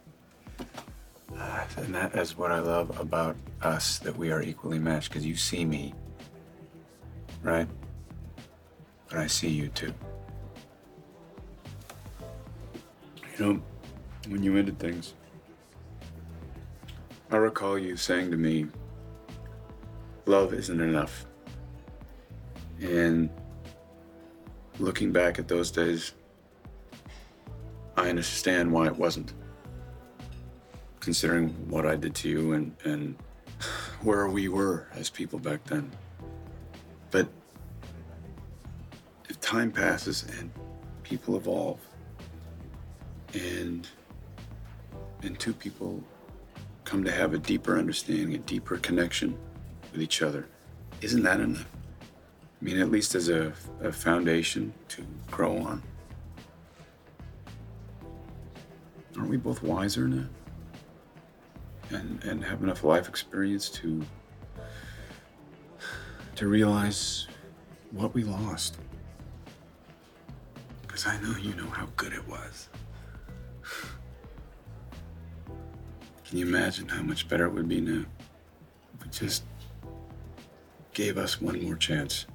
Uh, 1.37 1.64
and 1.76 1.94
that 1.94 2.14
is 2.16 2.37
what 2.37 2.50
I 2.50 2.61
love 2.61 2.99
about 2.99 3.37
us, 3.62 3.99
that 3.99 4.16
we 4.16 4.32
are 4.32 4.42
equally 4.42 4.78
matched, 4.78 5.11
because 5.11 5.26
you 5.26 5.37
see 5.37 5.64
me, 5.64 5.94
right? 7.42 7.68
But 9.08 9.18
I 9.18 9.26
see 9.26 9.49
you 9.49 9.68
too. 9.68 9.92
You 13.38 13.44
know, 13.44 13.62
when 14.28 14.42
you 14.42 14.56
ended 14.56 14.78
things, 14.78 15.14
I 17.30 17.37
recall 17.37 17.78
you 17.78 17.97
saying 17.97 18.30
to 18.30 18.38
me, 18.38 18.68
love 20.25 20.54
isn't 20.54 20.80
enough. 20.80 21.26
And 22.80 23.28
looking 24.78 25.12
back 25.12 25.38
at 25.38 25.47
those 25.47 25.70
days, 25.70 26.14
I 27.99 28.08
understand 28.08 28.73
why 28.73 28.87
it 28.87 28.97
wasn't. 28.97 29.35
Considering 31.00 31.49
what 31.68 31.85
I 31.85 31.97
did 31.97 32.14
to 32.16 32.30
you 32.30 32.52
and, 32.52 32.75
and 32.85 33.14
where 34.02 34.28
we 34.28 34.49
were 34.49 34.87
as 34.94 35.11
people 35.11 35.38
back 35.38 35.62
then. 35.64 35.90
But 37.11 37.28
if 39.28 39.38
time 39.40 39.70
passes 39.70 40.25
and 40.38 40.50
people 41.02 41.37
evolve 41.37 41.80
and 43.35 43.87
and 45.23 45.38
two 45.38 45.52
people 45.52 46.02
come 46.88 47.04
to 47.04 47.12
have 47.12 47.35
a 47.35 47.38
deeper 47.38 47.76
understanding, 47.78 48.35
a 48.35 48.38
deeper 48.38 48.78
connection 48.78 49.37
with 49.92 50.00
each 50.00 50.23
other, 50.23 50.49
isn't 51.02 51.23
that 51.23 51.38
enough? 51.38 51.66
I 52.00 52.64
mean, 52.64 52.80
at 52.80 52.90
least 52.90 53.14
as 53.14 53.28
a, 53.28 53.52
a 53.83 53.92
foundation 53.92 54.73
to 54.88 55.04
grow 55.30 55.59
on. 55.59 55.83
Aren't 59.18 59.28
we 59.28 59.37
both 59.37 59.62
wiser 59.62 60.09
now? 60.09 60.25
And 61.90 62.25
and 62.25 62.42
have 62.42 62.62
enough 62.62 62.85
life 62.85 63.07
experience 63.07 63.68
to 63.71 64.02
to 66.37 66.49
realize 66.49 67.28
what 67.90 68.14
we 68.14 68.25
lost. 68.25 68.78
Because 70.87 71.07
I 71.07 71.21
know 71.21 71.37
you 71.37 71.54
know 71.54 71.68
how 71.68 71.87
good 71.97 72.14
it 72.14 72.26
was. 72.26 72.68
Can 76.28 76.37
you 76.37 76.47
imagine 76.47 76.87
how 76.90 77.02
much 77.02 77.26
better 77.26 77.47
it 77.47 77.54
would 77.54 77.70
be 77.70 77.80
now 77.80 78.04
if 78.94 79.02
we 79.02 79.11
just 79.11 79.44
gave 80.92 81.16
us 81.16 81.40
one 81.40 81.58
more 81.62 81.75
chance? 81.75 82.26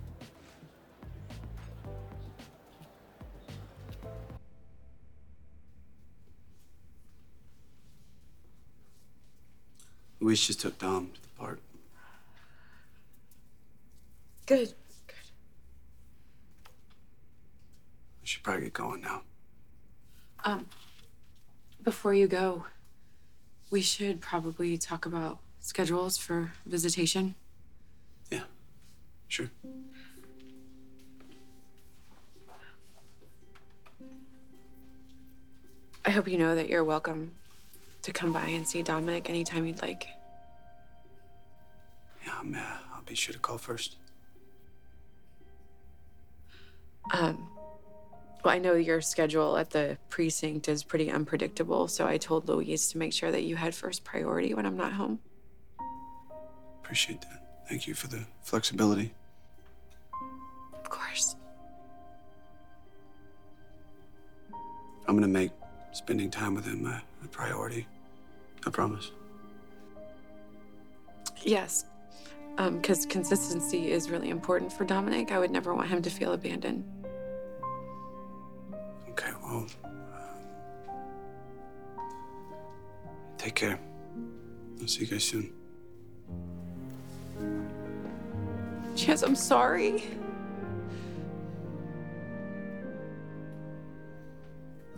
Luis 10.19 10.47
just 10.47 10.61
took 10.61 10.79
Dom 10.79 11.11
to 11.13 11.21
the 11.21 11.27
park. 11.37 11.59
Good. 14.47 14.73
We 18.21 18.25
should 18.27 18.41
probably 18.41 18.63
get 18.63 18.73
going 18.73 19.01
now. 19.01 19.21
Um, 20.45 20.65
before 21.83 22.15
you 22.15 22.25
go, 22.25 22.65
we 23.73 23.81
should 23.81 24.21
probably 24.21 24.77
talk 24.77 25.07
about 25.07 25.39
schedules 25.59 26.15
for 26.15 26.51
visitation. 26.63 27.33
Yeah, 28.29 28.43
sure. 29.27 29.49
I 36.05 36.11
hope 36.11 36.27
you 36.27 36.37
know 36.37 36.53
that 36.53 36.69
you're 36.69 36.83
welcome 36.83 37.31
to 38.03 38.13
come 38.13 38.31
by 38.31 38.45
and 38.45 38.67
see 38.67 38.83
Dominic 38.83 39.27
anytime 39.27 39.65
you'd 39.65 39.81
like. 39.81 40.07
Yeah, 42.23 42.33
I'm, 42.39 42.53
uh, 42.53 42.59
I'll 42.93 43.01
be 43.07 43.15
sure 43.15 43.33
to 43.33 43.39
call 43.39 43.57
first. 43.57 43.95
Um, 47.11 47.49
well, 48.43 48.53
I 48.53 48.59
know 48.59 48.73
your 48.75 48.99
schedule 48.99 49.57
at 49.57 49.69
the 49.69 49.97
precinct 50.09 50.67
is 50.67 50.83
pretty 50.83 51.09
unpredictable, 51.09 51.87
so 51.87 52.05
I 52.05 52.17
told 52.17 52.49
Louise 52.49 52.91
to 52.91 52.97
make 52.97 53.13
sure 53.13 53.31
that 53.31 53.43
you 53.43 53.55
had 53.55 53.73
first 53.73 54.03
priority 54.03 54.53
when 54.53 54.65
I'm 54.65 54.75
not 54.75 54.93
home. 54.93 55.19
Appreciate 56.83 57.21
that. 57.21 57.65
Thank 57.69 57.87
you 57.87 57.93
for 57.93 58.07
the 58.07 58.25
flexibility. 58.41 59.13
Of 60.73 60.89
course. 60.89 61.37
I'm 65.07 65.15
gonna 65.15 65.27
make 65.27 65.51
spending 65.93 66.29
time 66.29 66.55
with 66.55 66.65
him 66.65 66.85
a, 66.85 67.01
a 67.23 67.27
priority. 67.29 67.87
I 68.65 68.69
promise. 68.69 69.11
Yes. 71.43 71.85
Um, 72.57 72.77
because 72.77 73.05
consistency 73.05 73.91
is 73.91 74.09
really 74.09 74.29
important 74.29 74.71
for 74.71 74.85
Dominic. 74.85 75.31
I 75.31 75.39
would 75.39 75.51
never 75.51 75.73
want 75.73 75.89
him 75.89 76.01
to 76.01 76.09
feel 76.09 76.33
abandoned. 76.33 77.02
Take 83.43 83.55
care. 83.55 83.77
I'll 84.79 84.87
see 84.87 85.01
you 85.01 85.07
guys 85.07 85.25
soon. 85.25 85.51
Chance, 88.95 89.21
I'm 89.21 89.35
sorry. 89.35 90.01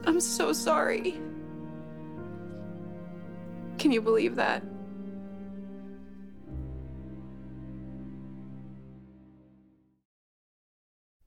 I'm 0.05 0.19
so 0.19 0.53
sorry. 0.53 1.19
Can 3.79 3.91
you 3.91 3.99
believe 3.99 4.36
that? 4.36 4.62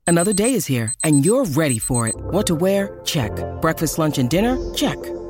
Another 0.07 0.33
day 0.33 0.55
is 0.55 0.67
here, 0.67 0.95
and 1.03 1.27
you're 1.27 1.45
ready 1.47 1.81
for 1.81 2.07
it. 2.07 2.15
What 2.15 2.47
to 2.47 2.55
wear? 2.55 3.01
Check. 3.05 3.33
Breakfast, 3.61 3.99
lunch, 3.99 4.19
and 4.19 4.31
dinner? 4.31 4.57
Check. 4.75 4.99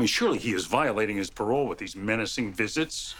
I 0.00 0.02
mean, 0.02 0.06
surely 0.06 0.38
he 0.38 0.54
is 0.54 0.64
violating 0.64 1.18
his 1.18 1.28
parole 1.28 1.66
with 1.66 1.76
these 1.76 1.94
menacing 1.94 2.54
visits. 2.54 3.14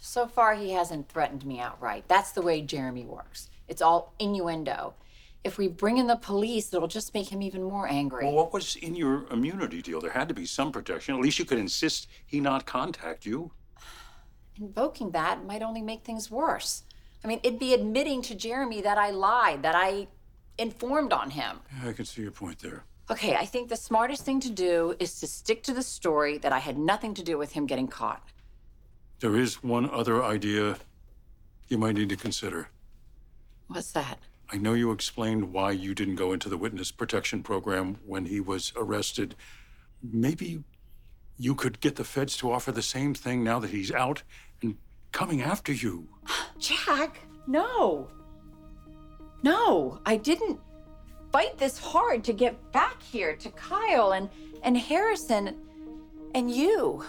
So 0.00 0.26
far, 0.26 0.56
he 0.56 0.72
hasn't 0.72 1.08
threatened 1.08 1.46
me 1.46 1.60
outright. 1.60 2.02
That's 2.08 2.32
the 2.32 2.42
way 2.42 2.62
Jeremy 2.62 3.04
works. 3.04 3.48
It's 3.68 3.80
all 3.80 4.12
innuendo. 4.18 4.94
If 5.44 5.56
we 5.56 5.68
bring 5.68 5.98
in 5.98 6.08
the 6.08 6.16
police, 6.16 6.74
it'll 6.74 6.88
just 6.88 7.14
make 7.14 7.28
him 7.28 7.42
even 7.42 7.62
more 7.62 7.86
angry. 7.86 8.24
Well, 8.24 8.34
what 8.34 8.52
was 8.52 8.74
in 8.74 8.96
your 8.96 9.24
immunity 9.30 9.82
deal? 9.82 10.00
There 10.00 10.10
had 10.10 10.26
to 10.26 10.34
be 10.34 10.46
some 10.46 10.72
protection. 10.72 11.14
At 11.14 11.20
least 11.20 11.38
you 11.38 11.44
could 11.44 11.58
insist 11.60 12.08
he 12.26 12.40
not 12.40 12.66
contact 12.66 13.24
you. 13.24 13.52
Invoking 14.60 15.12
that 15.12 15.46
might 15.46 15.62
only 15.62 15.80
make 15.80 16.02
things 16.02 16.28
worse. 16.28 16.82
I 17.22 17.28
mean, 17.28 17.38
it'd 17.44 17.60
be 17.60 17.72
admitting 17.72 18.20
to 18.22 18.34
Jeremy 18.34 18.80
that 18.80 18.98
I 18.98 19.10
lied, 19.10 19.62
that 19.62 19.76
I 19.76 20.08
informed 20.58 21.12
on 21.12 21.30
him. 21.30 21.60
Yeah, 21.80 21.90
I 21.90 21.92
can 21.92 22.04
see 22.04 22.22
your 22.22 22.32
point 22.32 22.58
there. 22.58 22.82
Okay, 23.10 23.34
I 23.34 23.44
think 23.44 23.68
the 23.68 23.76
smartest 23.76 24.24
thing 24.24 24.38
to 24.40 24.50
do 24.50 24.94
is 25.00 25.18
to 25.18 25.26
stick 25.26 25.64
to 25.64 25.74
the 25.74 25.82
story 25.82 26.38
that 26.38 26.52
I 26.52 26.60
had 26.60 26.78
nothing 26.78 27.12
to 27.14 27.24
do 27.24 27.36
with 27.36 27.50
him 27.52 27.66
getting 27.66 27.88
caught. 27.88 28.22
There 29.18 29.36
is 29.36 29.64
one 29.64 29.90
other 29.90 30.22
idea 30.22 30.76
you 31.68 31.76
might 31.76 31.96
need 31.96 32.08
to 32.10 32.16
consider. 32.16 32.68
What's 33.66 33.90
that? 33.92 34.18
I 34.52 34.58
know 34.58 34.74
you 34.74 34.92
explained 34.92 35.52
why 35.52 35.72
you 35.72 35.92
didn't 35.92 36.16
go 36.16 36.32
into 36.32 36.48
the 36.48 36.56
witness 36.56 36.92
protection 36.92 37.42
program 37.42 37.98
when 38.06 38.26
he 38.26 38.40
was 38.40 38.72
arrested. 38.76 39.34
Maybe 40.02 40.62
you 41.36 41.56
could 41.56 41.80
get 41.80 41.96
the 41.96 42.04
feds 42.04 42.36
to 42.38 42.52
offer 42.52 42.70
the 42.70 42.82
same 42.82 43.14
thing 43.14 43.42
now 43.42 43.58
that 43.58 43.70
he's 43.70 43.90
out 43.90 44.22
and 44.62 44.76
coming 45.10 45.42
after 45.42 45.72
you. 45.72 46.08
Jack, 46.58 47.20
no. 47.48 48.08
No, 49.42 50.00
I 50.06 50.16
didn't. 50.16 50.60
Fight 51.32 51.58
this 51.58 51.78
hard 51.78 52.24
to 52.24 52.32
get 52.32 52.72
back 52.72 53.02
here 53.02 53.36
to 53.36 53.50
Kyle 53.50 54.12
and, 54.12 54.28
and 54.62 54.76
Harrison 54.76 55.56
and 56.34 56.50
you. 56.50 57.04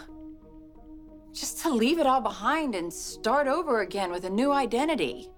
Just 1.33 1.61
to 1.61 1.69
leave 1.69 1.99
it 1.99 2.05
all 2.05 2.21
behind 2.21 2.75
and 2.75 2.91
start 2.91 3.47
over 3.47 3.81
again 3.81 4.11
with 4.11 4.25
a 4.25 4.29
new 4.29 4.51
identity. 4.51 5.29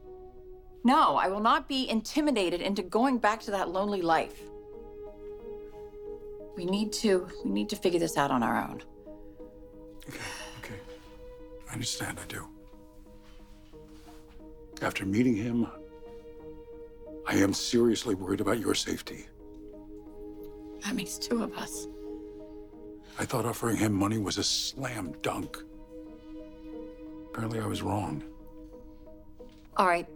No, 0.84 1.16
I 1.16 1.28
will 1.28 1.40
not 1.40 1.70
be 1.70 1.90
intimidated 1.90 2.62
into 2.62 2.82
going 2.82 3.18
back 3.18 3.42
to 3.42 3.52
that 3.52 3.70
lonely 3.70 4.02
life. 4.02 4.42
We 6.58 6.66
need 6.66 6.92
to 6.94 7.28
we 7.44 7.52
need 7.52 7.70
to 7.70 7.76
figure 7.76 8.00
this 8.00 8.18
out 8.18 8.32
on 8.32 8.44
our 8.44 8.58
own. 8.70 8.82
Okay. 10.10 10.20
okay. 10.60 10.76
I 11.70 11.74
understand, 11.74 12.20
I 12.22 12.28
do. 12.28 12.46
After 14.82 15.06
meeting 15.06 15.36
him, 15.36 15.68
I 17.26 17.36
am 17.36 17.54
seriously 17.54 18.16
worried 18.16 18.42
about 18.42 18.60
your 18.60 18.76
safety. 18.76 19.28
That 20.84 20.96
makes 20.96 21.18
two 21.18 21.44
of 21.44 21.54
us. 21.58 21.88
I 23.18 23.26
thought 23.26 23.46
offering 23.46 23.78
him 23.78 23.94
money 23.94 24.18
was 24.18 24.38
a 24.38 24.44
slam 24.44 25.14
dunk. 25.22 25.58
Apparently, 27.30 27.60
I 27.60 27.66
was 27.66 27.82
wrong. 27.82 28.24
All 29.78 29.88
right. 29.88 30.08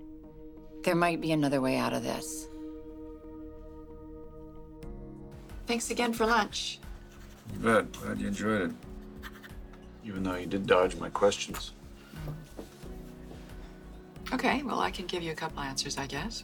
There 0.84 0.96
might 0.96 1.22
be 1.22 1.32
another 1.32 1.62
way 1.62 1.78
out 1.78 1.94
of 1.94 2.04
this. 2.04 2.50
Thanks 5.66 5.90
again 5.92 6.14
for 6.14 6.26
lunch. 6.26 6.80
You 7.54 7.60
bet. 7.60 7.92
Glad 7.92 8.20
you 8.20 8.28
enjoyed 8.28 8.62
it. 8.70 8.72
Even 10.06 10.24
though 10.24 10.36
you 10.36 10.46
did 10.46 10.66
dodge 10.66 10.96
my 10.96 11.10
questions. 11.10 11.72
Okay, 14.34 14.62
well, 14.64 14.80
I 14.80 14.92
can 14.92 15.06
give 15.06 15.24
you 15.24 15.32
a 15.32 15.36
couple 15.36 15.62
answers, 15.62 15.98
I 15.98 16.06
guess. 16.06 16.44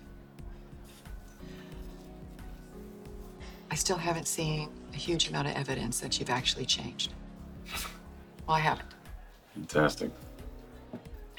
I 3.73 3.75
still 3.75 3.97
haven't 3.97 4.27
seen 4.27 4.69
a 4.93 4.95
huge 4.95 5.29
amount 5.29 5.47
of 5.47 5.55
evidence 5.55 5.99
that 6.01 6.19
you've 6.19 6.29
actually 6.29 6.67
changed. 6.67 7.11
Well, 8.45 8.55
I 8.55 8.59
haven't. 8.59 8.89
Fantastic. 9.55 10.11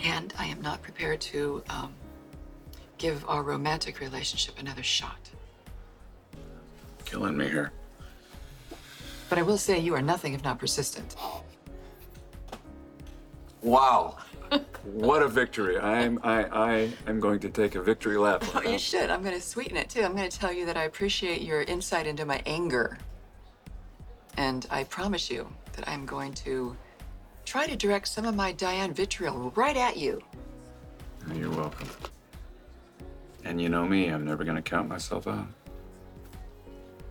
And 0.01 0.35
I 0.37 0.47
am 0.47 0.61
not 0.61 0.83
prepared 0.83 1.21
to 1.21 1.63
um, 1.69 1.95
give 2.99 3.25
our 3.29 3.45
romantic 3.45 4.01
relationship 4.01 4.59
another 4.59 4.83
shot. 4.83 5.31
Killing 7.05 7.37
me 7.37 7.49
here. 7.49 7.71
But 9.29 9.39
I 9.39 9.43
will 9.43 9.57
say 9.57 9.79
you 9.79 9.95
are 9.95 10.03
nothing 10.03 10.35
if 10.35 10.43
not 10.43 10.59
persistent. 10.59 11.15
Wow. 13.63 14.17
What 14.85 15.23
a 15.23 15.29
victory. 15.29 15.79
I'm 15.79 16.19
I 16.23 16.45
I 16.45 16.91
am 17.07 17.21
going 17.21 17.41
to 17.41 17.49
take 17.49 17.75
a 17.75 17.83
victory 17.83 18.17
lap. 18.17 18.45
Oh, 18.55 18.63
you 18.69 18.79
should. 18.79 19.11
I'm 19.11 19.23
going 19.23 19.35
to 19.35 19.41
sweeten 19.41 19.77
it 19.77 19.89
too. 19.89 20.03
I'm 20.03 20.15
going 20.15 20.29
to 20.29 20.39
tell 20.39 20.53
you 20.53 20.67
that 20.67 20.77
I 20.77 20.85
appreciate 20.85 21.43
your 21.43 21.63
insight 21.63 22.07
into 22.07 22.25
my 22.25 22.43
anger. 22.47 22.99
And 24.37 24.67
I 24.71 24.85
promise 24.85 25.31
you 25.31 25.49
that 25.75 25.89
I'm 25.89 26.07
going 26.07 26.33
to 26.35 26.77
try 27.45 27.67
to 27.67 27.77
direct 27.77 28.09
some 28.09 28.25
of 28.25 28.35
my 28.35 28.53
Diane 28.53 28.93
vitriol 28.93 29.53
right 29.55 29.77
at 29.77 29.97
you. 29.97 30.23
You're 31.33 31.51
welcome. 31.51 31.89
And 33.45 33.61
you 33.61 33.69
know 33.69 33.87
me, 33.87 34.09
I'm 34.09 34.25
never 34.25 34.45
gonna 34.45 34.63
count 34.63 34.89
myself 34.89 35.27
out. 35.27 35.47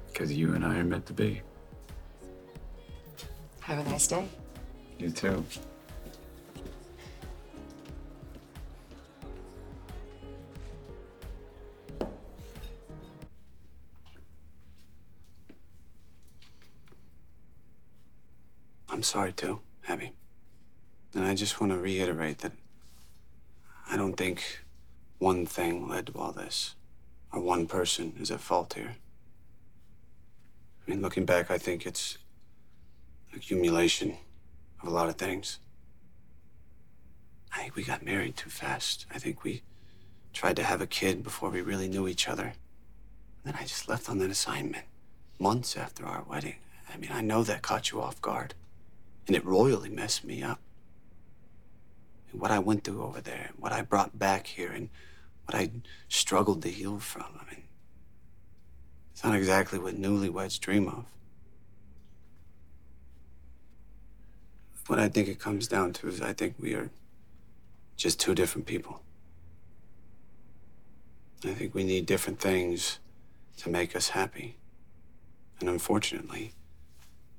Because 0.07 0.31
you 0.31 0.53
and 0.53 0.65
I 0.65 0.77
are 0.77 0.83
meant 0.83 1.05
to 1.07 1.13
be. 1.13 1.41
Have 3.61 3.85
a 3.85 3.89
nice 3.89 4.07
day. 4.07 4.27
You 4.99 5.09
too. 5.09 5.43
I'm 19.03 19.07
sorry 19.07 19.33
too, 19.33 19.59
Abby. 19.85 20.13
And 21.13 21.25
I 21.25 21.35
just 21.35 21.59
want 21.59 21.73
to 21.73 21.77
reiterate 21.77 22.37
that 22.37 22.53
I 23.89 23.97
don't 23.97 24.15
think 24.15 24.61
one 25.17 25.45
thing 25.45 25.89
led 25.89 26.07
to 26.07 26.13
all 26.17 26.31
this, 26.31 26.75
or 27.33 27.41
one 27.41 27.67
person 27.67 28.13
is 28.17 28.31
at 28.31 28.39
fault 28.39 28.75
here. 28.75 28.95
I 30.87 30.89
mean, 30.89 31.01
looking 31.01 31.25
back, 31.25 31.51
I 31.51 31.57
think 31.57 31.85
it's 31.85 32.17
accumulation 33.35 34.15
of 34.81 34.87
a 34.87 34.91
lot 34.91 35.09
of 35.09 35.17
things. 35.17 35.59
I 37.51 37.63
think 37.63 37.75
we 37.75 37.83
got 37.83 38.05
married 38.05 38.37
too 38.37 38.49
fast. 38.49 39.05
I 39.13 39.19
think 39.19 39.43
we 39.43 39.63
tried 40.31 40.55
to 40.55 40.63
have 40.63 40.79
a 40.79 40.87
kid 40.87 41.23
before 41.23 41.49
we 41.49 41.59
really 41.59 41.89
knew 41.89 42.07
each 42.07 42.29
other. 42.29 42.45
And 42.45 42.53
then 43.43 43.55
I 43.59 43.63
just 43.63 43.89
left 43.89 44.09
on 44.09 44.19
that 44.19 44.31
assignment 44.31 44.85
months 45.39 45.75
after 45.75 46.05
our 46.05 46.23
wedding. 46.23 46.55
I 46.87 46.95
mean, 46.95 47.11
I 47.11 47.19
know 47.19 47.43
that 47.43 47.63
caught 47.63 47.91
you 47.91 48.01
off 48.01 48.21
guard, 48.21 48.53
and 49.27 49.35
it 49.35 49.45
royally 49.45 49.89
messed 49.89 50.23
me 50.23 50.43
up. 50.43 50.59
And 52.31 52.41
what 52.41 52.51
I 52.51 52.59
went 52.59 52.83
through 52.83 53.03
over 53.03 53.21
there, 53.21 53.47
and 53.49 53.59
what 53.59 53.71
I 53.71 53.81
brought 53.81 54.17
back 54.17 54.47
here, 54.47 54.71
and 54.71 54.89
what 55.45 55.55
I 55.55 55.71
struggled 56.09 56.61
to 56.63 56.69
heal 56.69 56.99
from. 56.99 57.39
I 57.39 57.49
mean, 57.49 57.63
it's 59.11 59.23
not 59.23 59.35
exactly 59.35 59.79
what 59.79 59.99
newlyweds 59.99 60.59
dream 60.59 60.87
of. 60.87 61.05
What 64.87 64.99
I 64.99 65.07
think 65.07 65.29
it 65.29 65.39
comes 65.39 65.67
down 65.67 65.93
to 65.93 66.09
is 66.09 66.21
I 66.21 66.33
think 66.33 66.55
we 66.59 66.73
are 66.73 66.89
just 67.95 68.19
two 68.19 68.35
different 68.35 68.67
people. 68.67 69.01
I 71.45 71.53
think 71.53 71.73
we 71.73 71.83
need 71.83 72.05
different 72.05 72.39
things 72.39 72.99
to 73.57 73.69
make 73.69 73.95
us 73.95 74.09
happy. 74.09 74.57
And 75.59 75.69
unfortunately, 75.69 76.53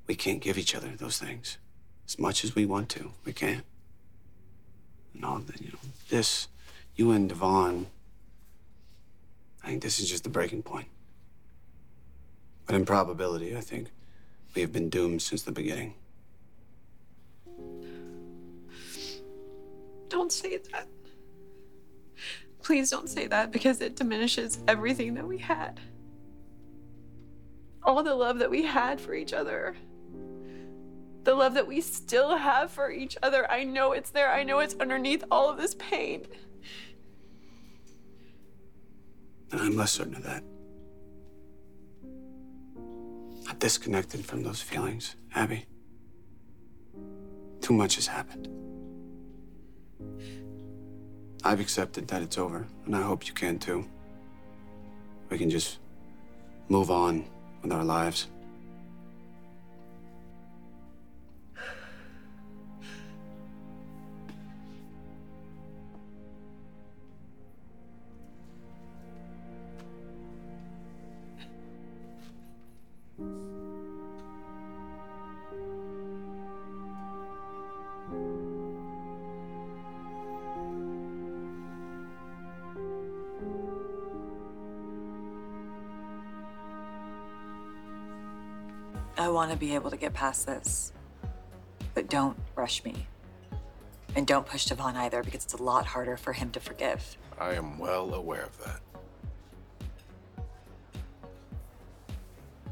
we 0.07 0.15
can't 0.15 0.41
give 0.41 0.57
each 0.57 0.73
other 0.73 0.89
those 0.95 1.17
things 1.19 1.57
as 2.07 2.19
much 2.19 2.43
as 2.43 2.55
we 2.55 2.65
want 2.65 2.89
to. 2.89 3.11
We 3.25 3.33
can't. 3.33 3.65
And 5.13 5.25
all 5.25 5.39
the, 5.39 5.53
you 5.63 5.71
know, 5.71 5.79
this, 6.09 6.47
you 6.95 7.11
and 7.11 7.29
Devon, 7.29 7.87
I 9.63 9.67
think 9.67 9.81
this 9.81 9.99
is 9.99 10.09
just 10.09 10.23
the 10.23 10.29
breaking 10.29 10.63
point. 10.63 10.87
But 12.65 12.75
in 12.75 12.85
probability, 12.85 13.55
I 13.55 13.61
think 13.61 13.89
we 14.55 14.61
have 14.61 14.71
been 14.71 14.89
doomed 14.89 15.21
since 15.21 15.43
the 15.43 15.51
beginning. 15.51 15.93
Don't 20.09 20.31
say 20.31 20.57
that. 20.71 20.87
Please 22.63 22.89
don't 22.89 23.09
say 23.09 23.27
that 23.27 23.51
because 23.51 23.81
it 23.81 23.95
diminishes 23.95 24.59
everything 24.67 25.13
that 25.15 25.27
we 25.27 25.37
had. 25.37 25.79
All 27.83 28.01
the 28.01 28.15
love 28.15 28.39
that 28.39 28.49
we 28.49 28.63
had 28.63 28.99
for 28.99 29.13
each 29.13 29.33
other. 29.33 29.75
The 31.25 31.33
love 31.33 31.55
that 31.55 31.67
we 31.67 31.81
still 31.81 32.37
have 32.37 32.69
for 32.69 32.91
each 32.91 33.17
other. 33.23 33.51
I 33.51 33.63
know 33.63 33.93
it's 33.93 34.11
there. 34.11 34.31
I 34.31 34.43
know 34.43 34.59
it's 34.59 34.75
underneath 34.79 35.23
all 35.31 35.49
of 35.49 35.57
this 35.57 35.73
pain. 35.73 36.27
And 39.51 39.59
I'm 39.59 39.75
less 39.75 39.91
certain 39.91 40.15
of 40.15 40.23
that. 40.23 40.43
I've 43.49 43.57
disconnected 43.57 44.23
from 44.23 44.43
those 44.43 44.61
feelings, 44.61 45.15
Abby. 45.33 45.65
Too 47.61 47.73
much 47.73 47.95
has 47.95 48.05
happened. 48.05 48.47
I've 51.43 51.59
accepted 51.59 52.07
that 52.09 52.21
it's 52.21 52.37
over, 52.37 52.67
and 52.85 52.95
I 52.95 53.01
hope 53.01 53.27
you 53.27 53.33
can 53.33 53.57
too. 53.57 53.85
We 55.29 55.39
can 55.39 55.49
just 55.49 55.79
move 56.69 56.91
on 56.91 57.25
with 57.63 57.71
our 57.71 57.83
lives. 57.83 58.27
To 89.55 89.59
be 89.59 89.73
able 89.73 89.89
to 89.89 89.95
get 89.95 90.13
past 90.13 90.47
this. 90.47 90.91
But 91.93 92.09
don't 92.09 92.35
rush 92.57 92.83
me. 92.83 93.07
And 94.13 94.27
don't 94.27 94.45
push 94.45 94.65
Devon 94.65 94.97
either, 94.97 95.23
because 95.23 95.45
it's 95.45 95.53
a 95.53 95.63
lot 95.63 95.85
harder 95.85 96.17
for 96.17 96.33
him 96.33 96.51
to 96.51 96.59
forgive. 96.59 97.15
I 97.39 97.53
am 97.53 97.79
well 97.79 98.13
aware 98.15 98.43
of 98.43 98.57
that. 98.65 98.81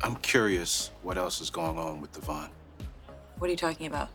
I'm 0.04 0.18
curious 0.18 0.92
what 1.04 1.18
else 1.18 1.40
is 1.40 1.50
going 1.50 1.78
on 1.78 2.02
with 2.02 2.12
Devon. 2.12 2.50
What 3.38 3.48
are 3.48 3.52
you 3.52 3.56
talking 3.56 3.88
about? 3.88 4.10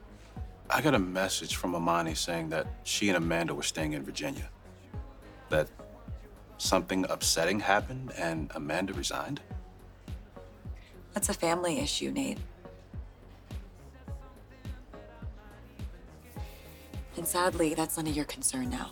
I 0.68 0.82
got 0.82 0.94
a 0.94 0.98
message 0.98 1.56
from 1.56 1.74
Imani 1.74 2.14
saying 2.14 2.50
that 2.50 2.66
she 2.84 3.08
and 3.08 3.16
Amanda 3.16 3.54
were 3.54 3.62
staying 3.62 3.94
in 3.94 4.02
Virginia. 4.02 4.50
That 5.48 5.68
something 6.58 7.06
upsetting 7.08 7.60
happened 7.60 8.12
and 8.18 8.50
Amanda 8.54 8.92
resigned? 8.92 9.40
That's 11.14 11.30
a 11.30 11.34
family 11.34 11.78
issue, 11.78 12.10
Nate. 12.10 12.36
And 17.18 17.26
sadly, 17.26 17.74
that's 17.74 17.96
none 17.96 18.06
of 18.06 18.14
your 18.14 18.24
concern 18.26 18.70
now. 18.70 18.90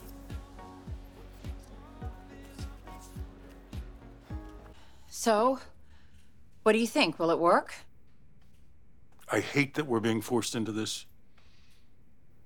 So, 5.08 5.60
what 6.64 6.72
do 6.72 6.78
you 6.78 6.88
think? 6.88 7.20
Will 7.20 7.30
it 7.30 7.38
work? 7.38 7.72
I 9.30 9.38
hate 9.38 9.74
that 9.74 9.86
we're 9.86 10.00
being 10.00 10.20
forced 10.20 10.56
into 10.56 10.72
this. 10.72 11.06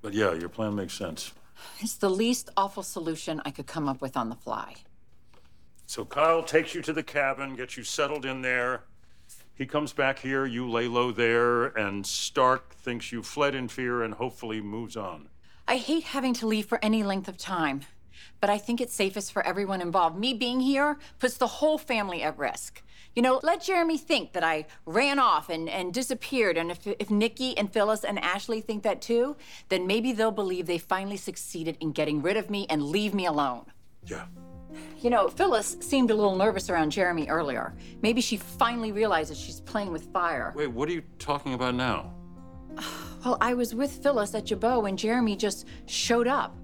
But 0.03 0.13
yeah, 0.13 0.35
your 0.35 0.51
plan 0.51 0.75
makes 0.75 0.93
sense. 0.93 1.33
It's 1.79 1.95
the 1.95 2.11
least 2.11 2.51
awful 2.59 2.83
solution 2.83 3.41
I 3.47 3.51
could 3.51 3.67
come 3.67 3.89
up 3.89 4.03
with 4.03 4.19
on 4.19 4.29
the 4.29 4.37
fly. 4.37 4.75
So 5.87 6.05
Kyle 6.05 6.43
takes 6.43 6.75
you 6.75 6.83
to 6.83 6.93
the 6.93 7.03
cabin, 7.03 7.57
gets 7.57 7.79
you 7.79 7.85
settled 7.85 8.27
in 8.27 8.43
there. 8.43 8.83
He 9.55 9.65
comes 9.65 9.95
back 9.95 10.19
here, 10.19 10.45
you 10.45 10.71
lay 10.71 10.89
low 10.89 11.11
there, 11.11 11.69
and 11.69 12.07
Stark 12.07 12.75
thinks 12.75 13.13
you 13.13 13.23
fled 13.23 13.55
in 13.55 13.69
fear 13.69 14.03
and 14.03 14.13
hopefully 14.13 14.61
moves 14.61 14.95
on. 14.95 15.31
I 15.71 15.77
hate 15.77 16.03
having 16.03 16.35
to 16.35 16.49
leave 16.49 16.67
for 16.67 16.85
any 16.85 17.05
length 17.05 17.29
of 17.29 17.39
time, 17.39 17.83
but 18.41 18.51
I 18.51 18.59
think 18.59 18.81
it's 18.81 18.93
safest 18.93 19.33
for 19.33 19.47
everyone 19.47 19.81
involved. 19.81 20.19
Me 20.19 20.35
being 20.35 20.59
here 20.59 20.99
puts 21.21 21.37
the 21.37 21.47
whole 21.47 21.79
family 21.79 22.25
at 22.25 22.37
risk. 22.37 22.83
You 23.15 23.23
know, 23.23 23.39
let 23.45 23.63
Jeremy 23.63 23.97
think 23.97 24.33
that 24.33 24.43
I 24.43 24.67
ran 24.85 25.21
off 25.21 25.49
and, 25.49 25.69
and 25.69 25.95
disappeared, 25.95 26.57
and 26.57 26.73
if, 26.73 26.85
if 26.89 27.09
Nikki 27.09 27.57
and 27.57 27.73
Phyllis 27.73 28.03
and 28.03 28.19
Ashley 28.19 28.61
think 28.61 28.83
that 28.83 29.01
too, 29.01 29.37
then 29.69 29.87
maybe 29.87 30.11
they'll 30.11 30.33
believe 30.33 30.67
they 30.67 30.79
finally 30.79 31.17
succeeded 31.17 31.77
in 31.79 31.93
getting 31.93 32.21
rid 32.21 32.37
of 32.37 32.51
me 32.51 32.67
and 32.69 32.83
leave 32.83 33.15
me 33.15 33.27
alone. 33.27 33.67
Yeah. 34.07 34.27
You 35.01 35.11
know, 35.11 35.29
Phyllis 35.29 35.77
seemed 35.79 36.11
a 36.11 36.15
little 36.17 36.35
nervous 36.35 36.69
around 36.69 36.91
Jeremy 36.91 37.29
earlier. 37.29 37.77
Maybe 38.03 38.21
she 38.21 38.39
finally 38.39 38.91
realizes 38.91 39.39
she's 39.39 39.61
playing 39.61 39.93
with 39.93 40.13
fire. 40.13 40.53
Wait, 40.57 40.67
what 40.67 40.89
are 40.89 40.93
you 40.93 41.03
talking 41.21 41.55
about 41.55 41.77
now? 41.77 42.13
Well, 43.23 43.37
I 43.39 43.53
was 43.53 43.75
with 43.75 44.03
Phyllis 44.03 44.35
at 44.35 44.47
Jabot 44.47 44.83
when 44.83 44.97
Jeremy 44.97 45.37
just 45.37 45.67
showed 45.85 46.27
up. 46.27 46.57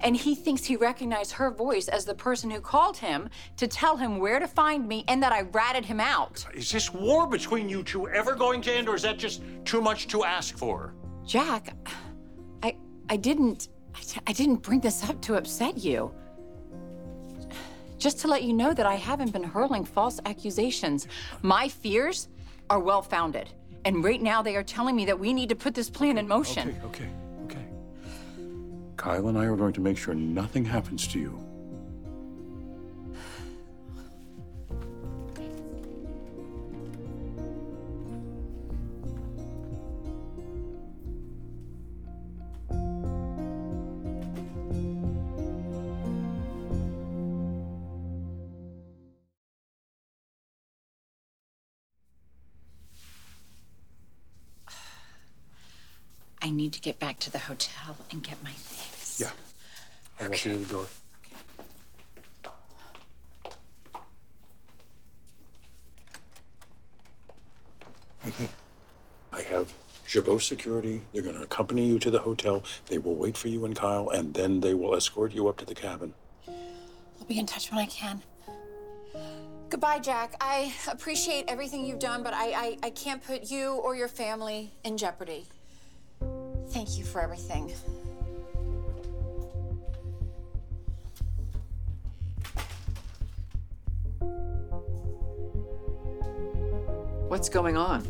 And 0.00 0.16
he 0.16 0.34
thinks 0.34 0.64
he 0.64 0.76
recognized 0.76 1.32
her 1.32 1.50
voice 1.50 1.88
as 1.88 2.04
the 2.04 2.14
person 2.14 2.50
who 2.50 2.60
called 2.60 2.98
him 2.98 3.28
to 3.56 3.66
tell 3.66 3.96
him 3.96 4.18
where 4.18 4.38
to 4.38 4.46
find 4.46 4.86
me 4.86 5.04
and 5.08 5.22
that 5.22 5.32
I 5.32 5.42
ratted 5.42 5.84
him 5.84 5.98
out. 5.98 6.44
Is 6.54 6.70
this 6.70 6.92
war 6.92 7.26
between 7.26 7.68
you 7.68 7.82
two 7.82 8.08
ever 8.08 8.34
going 8.34 8.62
to 8.62 8.72
end, 8.72 8.88
or 8.88 8.94
is 8.94 9.02
that 9.02 9.18
just 9.18 9.42
too 9.64 9.80
much 9.80 10.06
to 10.08 10.24
ask 10.24 10.56
for? 10.56 10.94
Jack, 11.26 11.74
I 12.62 12.76
I 13.08 13.16
didn't 13.16 13.68
I, 13.94 14.00
I 14.28 14.32
didn't 14.32 14.62
bring 14.62 14.80
this 14.80 15.02
up 15.08 15.20
to 15.22 15.36
upset 15.36 15.78
you. 15.78 16.14
Just 17.98 18.20
to 18.20 18.28
let 18.28 18.44
you 18.44 18.52
know 18.52 18.72
that 18.72 18.86
I 18.86 18.94
haven't 18.94 19.32
been 19.32 19.42
hurling 19.42 19.84
false 19.84 20.20
accusations. 20.24 21.08
My 21.42 21.68
fears 21.68 22.28
are 22.70 22.78
well 22.78 23.02
founded. 23.02 23.48
And 23.84 24.04
right 24.04 24.20
now 24.20 24.42
they 24.42 24.56
are 24.56 24.62
telling 24.62 24.96
me 24.96 25.06
that 25.06 25.18
we 25.18 25.32
need 25.32 25.48
to 25.48 25.56
put 25.56 25.74
this 25.74 25.88
plan 25.88 26.18
in 26.18 26.28
motion. 26.28 26.76
Okay, 26.84 27.04
okay, 27.04 27.08
okay. 27.44 27.66
Kyle 28.96 29.28
and 29.28 29.38
I 29.38 29.44
are 29.44 29.56
going 29.56 29.72
to 29.74 29.80
make 29.80 29.96
sure 29.96 30.14
nothing 30.14 30.64
happens 30.64 31.06
to 31.08 31.18
you. 31.18 31.47
To 56.78 56.82
get 56.82 57.00
back 57.00 57.18
to 57.18 57.30
the 57.32 57.38
hotel 57.40 57.96
and 58.12 58.22
get 58.22 58.40
my 58.44 58.52
things. 58.52 59.20
Yeah. 59.20 60.24
I 60.24 60.28
will 60.28 60.36
see 60.36 60.50
you 60.50 60.54
at 60.54 60.68
the 60.68 60.72
door. 60.72 60.86
Mhm. 68.24 68.48
I 69.32 69.42
have 69.42 69.72
Jabot 70.06 70.40
security. 70.40 71.02
They're 71.12 71.22
going 71.22 71.34
to 71.34 71.42
accompany 71.42 71.84
you 71.84 71.98
to 71.98 72.12
the 72.12 72.20
hotel. 72.20 72.62
They 72.86 72.98
will 72.98 73.16
wait 73.16 73.36
for 73.36 73.48
you 73.48 73.64
and 73.64 73.74
Kyle, 73.74 74.08
and 74.10 74.34
then 74.34 74.60
they 74.60 74.74
will 74.74 74.94
escort 74.94 75.32
you 75.32 75.48
up 75.48 75.56
to 75.56 75.64
the 75.64 75.74
cabin. 75.74 76.14
I'll 76.46 77.26
be 77.26 77.40
in 77.40 77.46
touch 77.46 77.72
when 77.72 77.80
I 77.80 77.86
can. 77.86 78.22
Goodbye, 79.68 79.98
Jack. 79.98 80.34
I 80.40 80.72
appreciate 80.88 81.46
everything 81.48 81.84
you've 81.84 81.98
done, 81.98 82.22
but 82.22 82.34
I, 82.34 82.52
I, 82.52 82.78
I 82.84 82.90
can't 82.90 83.22
put 83.22 83.50
you 83.50 83.72
or 83.72 83.96
your 83.96 84.08
family 84.08 84.72
in 84.84 84.96
jeopardy. 84.96 85.46
Thank 86.78 86.96
you 86.96 87.04
for 87.04 87.20
everything. 87.20 87.72
What's 97.26 97.48
going 97.48 97.76
on? 97.76 98.06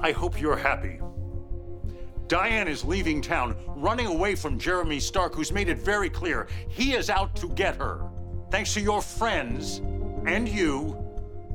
I 0.00 0.12
hope 0.12 0.40
you're 0.40 0.56
happy. 0.56 1.00
Diane 2.28 2.68
is 2.68 2.84
leaving 2.84 3.20
town, 3.20 3.56
running 3.66 4.06
away 4.06 4.36
from 4.36 4.56
Jeremy 4.56 5.00
Stark, 5.00 5.34
who's 5.34 5.50
made 5.50 5.68
it 5.68 5.78
very 5.78 6.08
clear 6.08 6.46
he 6.68 6.92
is 6.92 7.10
out 7.10 7.34
to 7.34 7.48
get 7.48 7.74
her. 7.74 8.08
Thanks 8.52 8.72
to 8.74 8.80
your 8.80 9.02
friends 9.02 9.78
and 10.26 10.48
you, 10.48 10.96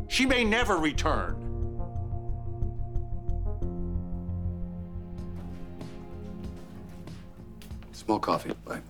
she 0.10 0.26
may 0.26 0.44
never 0.44 0.76
return. 0.76 1.39
Small 8.10 8.18
coffee, 8.18 8.52
bye. 8.66 8.82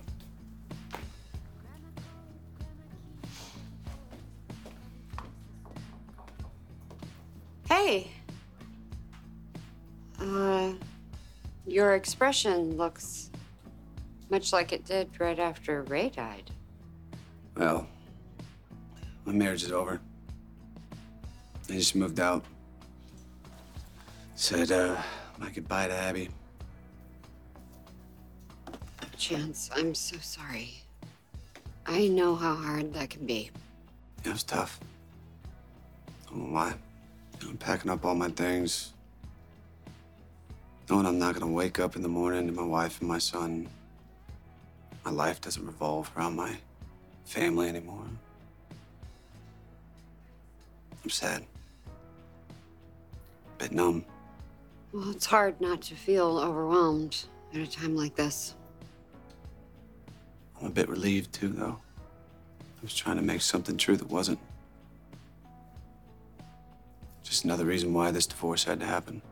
Hey. 7.68 8.12
Uh, 10.18 10.72
your 11.66 11.96
expression 11.96 12.78
looks 12.78 13.30
much 14.30 14.54
like 14.54 14.72
it 14.72 14.86
did 14.86 15.10
right 15.20 15.38
after 15.38 15.82
Ray 15.82 16.08
died. 16.08 16.50
Well, 17.54 17.86
my 19.26 19.34
marriage 19.34 19.64
is 19.64 19.70
over. 19.70 20.00
I 21.68 21.72
just 21.74 21.94
moved 21.94 22.20
out. 22.20 22.42
Said 24.34 24.72
uh, 24.72 24.96
my 25.36 25.50
goodbye 25.50 25.88
to 25.88 25.94
Abby. 25.94 26.30
Chance, 29.20 29.70
I'm 29.76 29.94
so 29.94 30.16
sorry. 30.22 30.72
I 31.84 32.08
know 32.08 32.34
how 32.34 32.54
hard 32.54 32.94
that 32.94 33.10
can 33.10 33.26
be. 33.26 33.50
It 34.24 34.30
was 34.30 34.42
tough. 34.42 34.80
I 36.32 36.34
won't 36.34 36.54
lie. 36.54 36.74
I'm 37.42 37.58
packing 37.58 37.90
up 37.90 38.02
all 38.06 38.14
my 38.14 38.30
things. 38.30 38.94
Knowing 40.88 41.04
I'm 41.04 41.18
not 41.18 41.34
gonna 41.34 41.52
wake 41.52 41.78
up 41.78 41.96
in 41.96 42.02
the 42.02 42.08
morning 42.08 42.46
to 42.46 42.52
my 42.54 42.64
wife 42.64 42.98
and 43.00 43.10
my 43.10 43.18
son. 43.18 43.68
My 45.04 45.10
life 45.10 45.38
doesn't 45.42 45.66
revolve 45.66 46.10
around 46.16 46.34
my 46.34 46.56
family 47.26 47.68
anymore. 47.68 48.06
I'm 51.04 51.10
sad. 51.10 51.44
A 51.86 53.58
bit 53.58 53.72
numb. 53.72 54.02
Well, 54.94 55.10
it's 55.10 55.26
hard 55.26 55.60
not 55.60 55.82
to 55.82 55.94
feel 55.94 56.38
overwhelmed 56.38 57.22
at 57.52 57.60
a 57.60 57.70
time 57.70 57.94
like 57.94 58.16
this. 58.16 58.54
I'm 60.60 60.66
a 60.66 60.70
bit 60.70 60.88
relieved 60.88 61.32
too, 61.32 61.48
though. 61.48 61.78
I 62.60 62.82
was 62.82 62.94
trying 62.94 63.16
to 63.16 63.22
make 63.22 63.40
something 63.40 63.76
true 63.76 63.96
that 63.96 64.08
wasn't. 64.08 64.38
Just 67.22 67.44
another 67.44 67.64
reason 67.64 67.94
why 67.94 68.10
this 68.10 68.26
divorce 68.26 68.64
had 68.64 68.80
to 68.80 68.86
happen. 68.86 69.22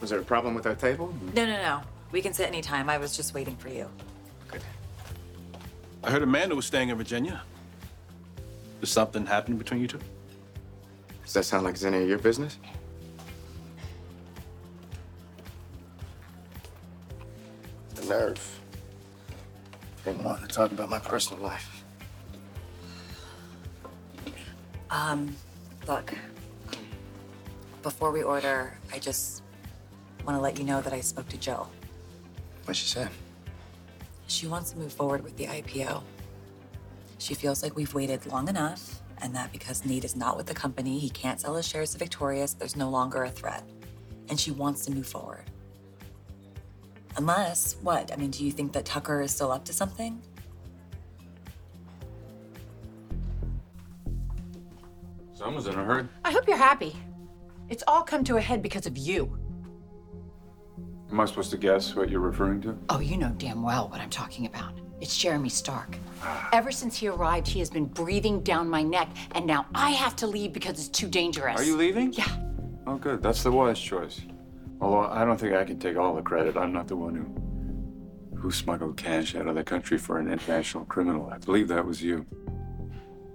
Was 0.00 0.10
there 0.10 0.18
a 0.18 0.24
problem 0.24 0.54
with 0.54 0.66
our 0.66 0.74
table? 0.74 1.14
No, 1.34 1.46
no, 1.46 1.56
no. 1.56 1.80
We 2.10 2.22
can 2.22 2.32
sit 2.32 2.46
anytime. 2.46 2.88
I 2.90 2.98
was 2.98 3.16
just 3.16 3.34
waiting 3.34 3.56
for 3.56 3.68
you. 3.68 3.88
Good. 4.48 4.62
I 6.04 6.10
heard 6.10 6.22
Amanda 6.22 6.54
was 6.54 6.66
staying 6.66 6.88
in 6.88 6.96
Virginia. 6.96 7.42
Did 8.80 8.86
something 8.86 9.24
happen 9.26 9.56
between 9.56 9.80
you 9.80 9.88
two? 9.88 10.00
Does 11.24 11.34
that 11.34 11.44
sound 11.44 11.64
like 11.64 11.74
it's 11.74 11.84
any 11.84 12.02
of 12.02 12.08
your 12.08 12.18
business? 12.18 12.58
Nerve. 18.12 18.60
Didn't 20.04 20.22
want 20.22 20.42
to 20.42 20.46
talk 20.46 20.70
about 20.70 20.90
my 20.90 20.98
personal 20.98 21.42
life. 21.42 21.82
Um, 24.90 25.34
look. 25.88 26.12
Before 27.82 28.12
we 28.12 28.22
order, 28.22 28.76
I 28.92 28.98
just 28.98 29.42
want 30.26 30.36
to 30.36 30.42
let 30.42 30.58
you 30.58 30.64
know 30.64 30.82
that 30.82 30.92
I 30.92 31.00
spoke 31.00 31.26
to 31.30 31.38
Jill. 31.38 31.70
What'd 32.64 32.76
she 32.76 32.86
say? 32.86 33.08
She 34.26 34.46
wants 34.46 34.72
to 34.72 34.78
move 34.78 34.92
forward 34.92 35.24
with 35.24 35.38
the 35.38 35.46
IPO. 35.46 36.02
She 37.16 37.32
feels 37.32 37.62
like 37.62 37.76
we've 37.76 37.94
waited 37.94 38.26
long 38.26 38.46
enough, 38.48 39.00
and 39.22 39.34
that 39.34 39.52
because 39.52 39.86
Nate 39.86 40.04
is 40.04 40.16
not 40.16 40.36
with 40.36 40.46
the 40.46 40.54
company, 40.54 40.98
he 40.98 41.08
can't 41.08 41.40
sell 41.40 41.56
his 41.56 41.66
shares 41.66 41.92
to 41.92 41.98
Victorious, 41.98 42.52
there's 42.52 42.76
no 42.76 42.90
longer 42.90 43.24
a 43.24 43.30
threat. 43.30 43.64
And 44.28 44.38
she 44.38 44.50
wants 44.50 44.84
to 44.84 44.92
move 44.92 45.06
forward. 45.06 45.51
Unless, 47.16 47.76
what? 47.82 48.12
I 48.12 48.16
mean, 48.16 48.30
do 48.30 48.44
you 48.44 48.52
think 48.52 48.72
that 48.72 48.84
Tucker 48.84 49.20
is 49.20 49.30
still 49.30 49.52
up 49.52 49.64
to 49.66 49.72
something? 49.72 50.22
Someone's 55.34 55.66
in 55.66 55.74
a 55.74 55.84
hurry. 55.84 56.08
I 56.24 56.30
hope 56.30 56.46
you're 56.46 56.56
happy. 56.56 56.96
It's 57.68 57.82
all 57.86 58.02
come 58.02 58.24
to 58.24 58.36
a 58.36 58.40
head 58.40 58.62
because 58.62 58.86
of 58.86 58.96
you. 58.96 59.38
Am 61.10 61.20
I 61.20 61.26
supposed 61.26 61.50
to 61.50 61.58
guess 61.58 61.94
what 61.94 62.08
you're 62.08 62.20
referring 62.20 62.60
to? 62.62 62.78
Oh, 62.88 63.00
you 63.00 63.16
know 63.18 63.34
damn 63.36 63.62
well 63.62 63.88
what 63.88 64.00
I'm 64.00 64.10
talking 64.10 64.46
about. 64.46 64.78
It's 65.00 65.18
Jeremy 65.18 65.48
Stark. 65.48 65.96
Ever 66.52 66.70
since 66.70 66.96
he 66.96 67.08
arrived, 67.08 67.48
he 67.48 67.58
has 67.58 67.68
been 67.68 67.86
breathing 67.86 68.40
down 68.40 68.68
my 68.68 68.82
neck, 68.82 69.08
and 69.34 69.44
now 69.46 69.66
I 69.74 69.90
have 69.90 70.14
to 70.16 70.26
leave 70.26 70.52
because 70.52 70.78
it's 70.78 70.88
too 70.88 71.08
dangerous. 71.08 71.60
Are 71.60 71.64
you 71.64 71.76
leaving? 71.76 72.12
Yeah. 72.12 72.34
Oh, 72.86 72.96
good. 72.96 73.22
That's 73.22 73.42
the 73.42 73.50
wise 73.50 73.80
choice. 73.80 74.22
Although 74.82 75.12
I 75.12 75.24
don't 75.24 75.38
think 75.38 75.54
I 75.54 75.62
can 75.62 75.78
take 75.78 75.96
all 75.96 76.16
the 76.16 76.22
credit. 76.22 76.56
I'm 76.56 76.72
not 76.72 76.88
the 76.88 76.96
one 76.96 77.14
who 77.14 78.36
who 78.36 78.50
smuggled 78.50 78.96
cash 78.96 79.36
out 79.36 79.46
of 79.46 79.54
the 79.54 79.62
country 79.62 79.96
for 79.96 80.18
an 80.18 80.30
international 80.30 80.84
criminal. 80.86 81.30
I 81.30 81.38
believe 81.38 81.68
that 81.68 81.86
was 81.86 82.02
you. 82.02 82.26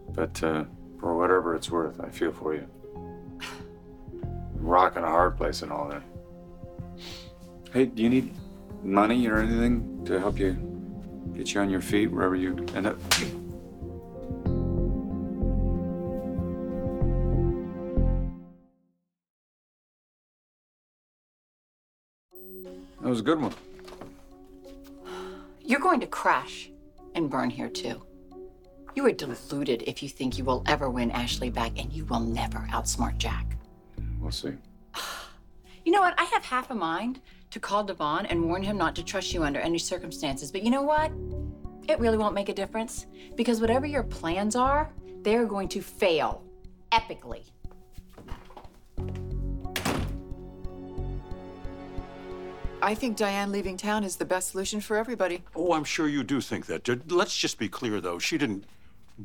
But 0.10 0.44
uh, 0.44 0.66
for 1.00 1.16
whatever 1.16 1.56
it's 1.56 1.72
worth, 1.72 2.02
I 2.02 2.10
feel 2.10 2.34
for 2.34 2.54
you. 2.54 2.68
Rocking 4.56 5.04
a 5.04 5.08
hard 5.08 5.38
place 5.38 5.62
and 5.62 5.72
all 5.72 5.88
that. 5.88 6.04
Hey, 7.72 7.86
do 7.86 8.04
you 8.04 8.10
need 8.10 8.36
money 8.84 9.26
or 9.30 9.38
anything 9.38 10.04
to 10.04 10.20
help 10.20 10.38
you 10.40 10.58
get 11.34 11.54
you 11.54 11.62
on 11.62 11.70
your 11.70 11.82
feet 11.82 12.08
wherever 12.08 12.36
you 12.36 12.66
end 12.76 12.88
up? 12.88 12.98
That 23.02 23.10
was 23.10 23.20
a 23.20 23.24
good 23.24 23.40
one. 23.42 23.54
You're 25.62 25.80
going 25.80 26.00
to 26.00 26.08
crash 26.08 26.70
and 27.14 27.30
burn 27.30 27.50
here 27.50 27.70
too. 27.70 28.02
You 28.96 29.06
are 29.06 29.12
deluded 29.12 29.84
if 29.86 30.02
you 30.02 30.10
think 30.10 30.38
you 30.38 30.44
will 30.44 30.64
ever 30.66 30.90
win 30.90 31.12
Ashley 31.12 31.50
back, 31.50 31.80
and 31.80 31.94
you 31.94 32.06
will 32.06 32.20
never 32.20 32.60
outsmart 32.72 33.18
Jack. 33.18 33.58
We'll 34.20 34.32
see. 34.32 34.54
You 35.86 35.94
know 35.94 36.02
what? 36.02 36.16
I 36.18 36.26
have 36.26 36.44
half 36.44 36.70
a 36.70 36.76
mind 36.76 37.22
to 37.50 37.62
call 37.62 37.86
Devon 37.86 38.26
and 38.26 38.44
warn 38.44 38.62
him 38.62 38.78
not 38.78 38.94
to 38.98 39.04
trust 39.06 39.34
you 39.34 39.44
under 39.44 39.62
any 39.62 39.78
circumstances. 39.78 40.52
But 40.52 40.64
you 40.64 40.70
know 40.70 40.82
what? 40.82 41.14
It 41.88 41.98
really 42.00 42.18
won't 42.18 42.34
make 42.36 42.50
a 42.50 42.54
difference 42.54 43.06
because 43.36 43.62
whatever 43.62 43.86
your 43.86 44.04
plans 44.04 44.58
are, 44.58 44.92
they're 45.22 45.46
going 45.46 45.70
to 45.70 45.82
fail 45.82 46.44
epically. 46.92 47.50
I 52.82 52.94
think 52.94 53.18
Diane 53.18 53.52
leaving 53.52 53.76
town 53.76 54.04
is 54.04 54.18
the 54.18 54.26
best 54.26 54.52
solution 54.52 54.82
for 54.82 54.98
everybody. 54.98 55.44
Oh, 55.56 55.74
I'm 55.74 55.84
sure 55.84 56.08
you 56.08 56.24
do 56.24 56.40
think 56.40 56.68
that. 56.68 57.12
Let's 57.12 57.36
just 57.36 57.58
be 57.58 57.68
clear, 57.68 58.00
though. 58.00 58.20
She 58.20 58.38
didn't 58.38 58.66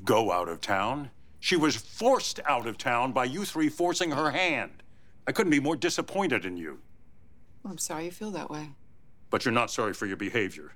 go 0.05 0.33
out 0.33 0.49
of 0.49 0.61
town. 0.61 1.11
She 1.39 1.57
was 1.57 1.77
forced 1.77 2.41
out 2.47 2.67
of 2.67 2.79
town 2.79 3.13
by 3.13 3.25
you 3.25 3.45
three 3.45 3.69
forcing 3.69 4.11
her 4.13 4.31
hand. 4.31 4.83
I 5.27 5.33
couldn't 5.33 5.51
be 5.51 5.61
more 5.61 5.77
disappointed 5.77 6.45
in 6.45 6.57
you. 6.57 6.79
I'm 7.65 7.79
sorry 7.79 8.07
you 8.07 8.11
feel 8.11 8.31
that 8.31 8.51
way. 8.51 8.71
But 9.29 9.45
you're 9.45 9.53
not 9.53 9.71
sorry 9.71 9.93
for 9.93 10.07
your 10.07 10.17
behavior. 10.17 10.73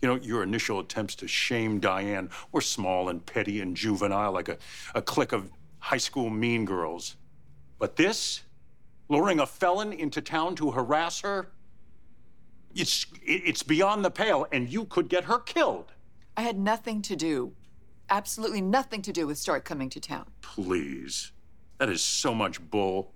You 0.00 0.08
know, 0.08 0.14
your 0.14 0.44
initial 0.44 0.78
attempts 0.78 1.16
to 1.16 1.28
shame 1.28 1.80
Diane 1.80 2.30
were 2.52 2.60
small 2.60 3.08
and 3.08 3.24
petty 3.26 3.60
and 3.60 3.76
juvenile, 3.76 4.30
like 4.32 4.48
a, 4.48 4.56
a 4.94 5.02
clique 5.02 5.32
of 5.32 5.50
high 5.80 5.98
school 5.98 6.30
mean 6.30 6.64
girls. 6.64 7.16
But 7.78 7.96
this, 7.96 8.44
luring 9.08 9.40
a 9.40 9.46
felon 9.46 9.92
into 9.92 10.20
town 10.20 10.54
to 10.56 10.70
harass 10.70 11.20
her, 11.22 11.50
it's, 12.78 13.06
it's 13.22 13.62
beyond 13.62 14.04
the 14.04 14.10
pale, 14.10 14.46
and 14.52 14.68
you 14.68 14.84
could 14.84 15.08
get 15.08 15.24
her 15.24 15.38
killed. 15.38 15.92
I 16.36 16.42
had 16.42 16.58
nothing 16.58 17.02
to 17.02 17.16
do, 17.16 17.52
absolutely 18.10 18.60
nothing 18.60 19.02
to 19.02 19.12
do 19.12 19.26
with 19.26 19.38
Stark 19.38 19.64
coming 19.64 19.90
to 19.90 20.00
town. 20.00 20.26
Please. 20.40 21.32
That 21.78 21.88
is 21.88 22.02
so 22.02 22.34
much 22.34 22.60
bull. 22.70 23.12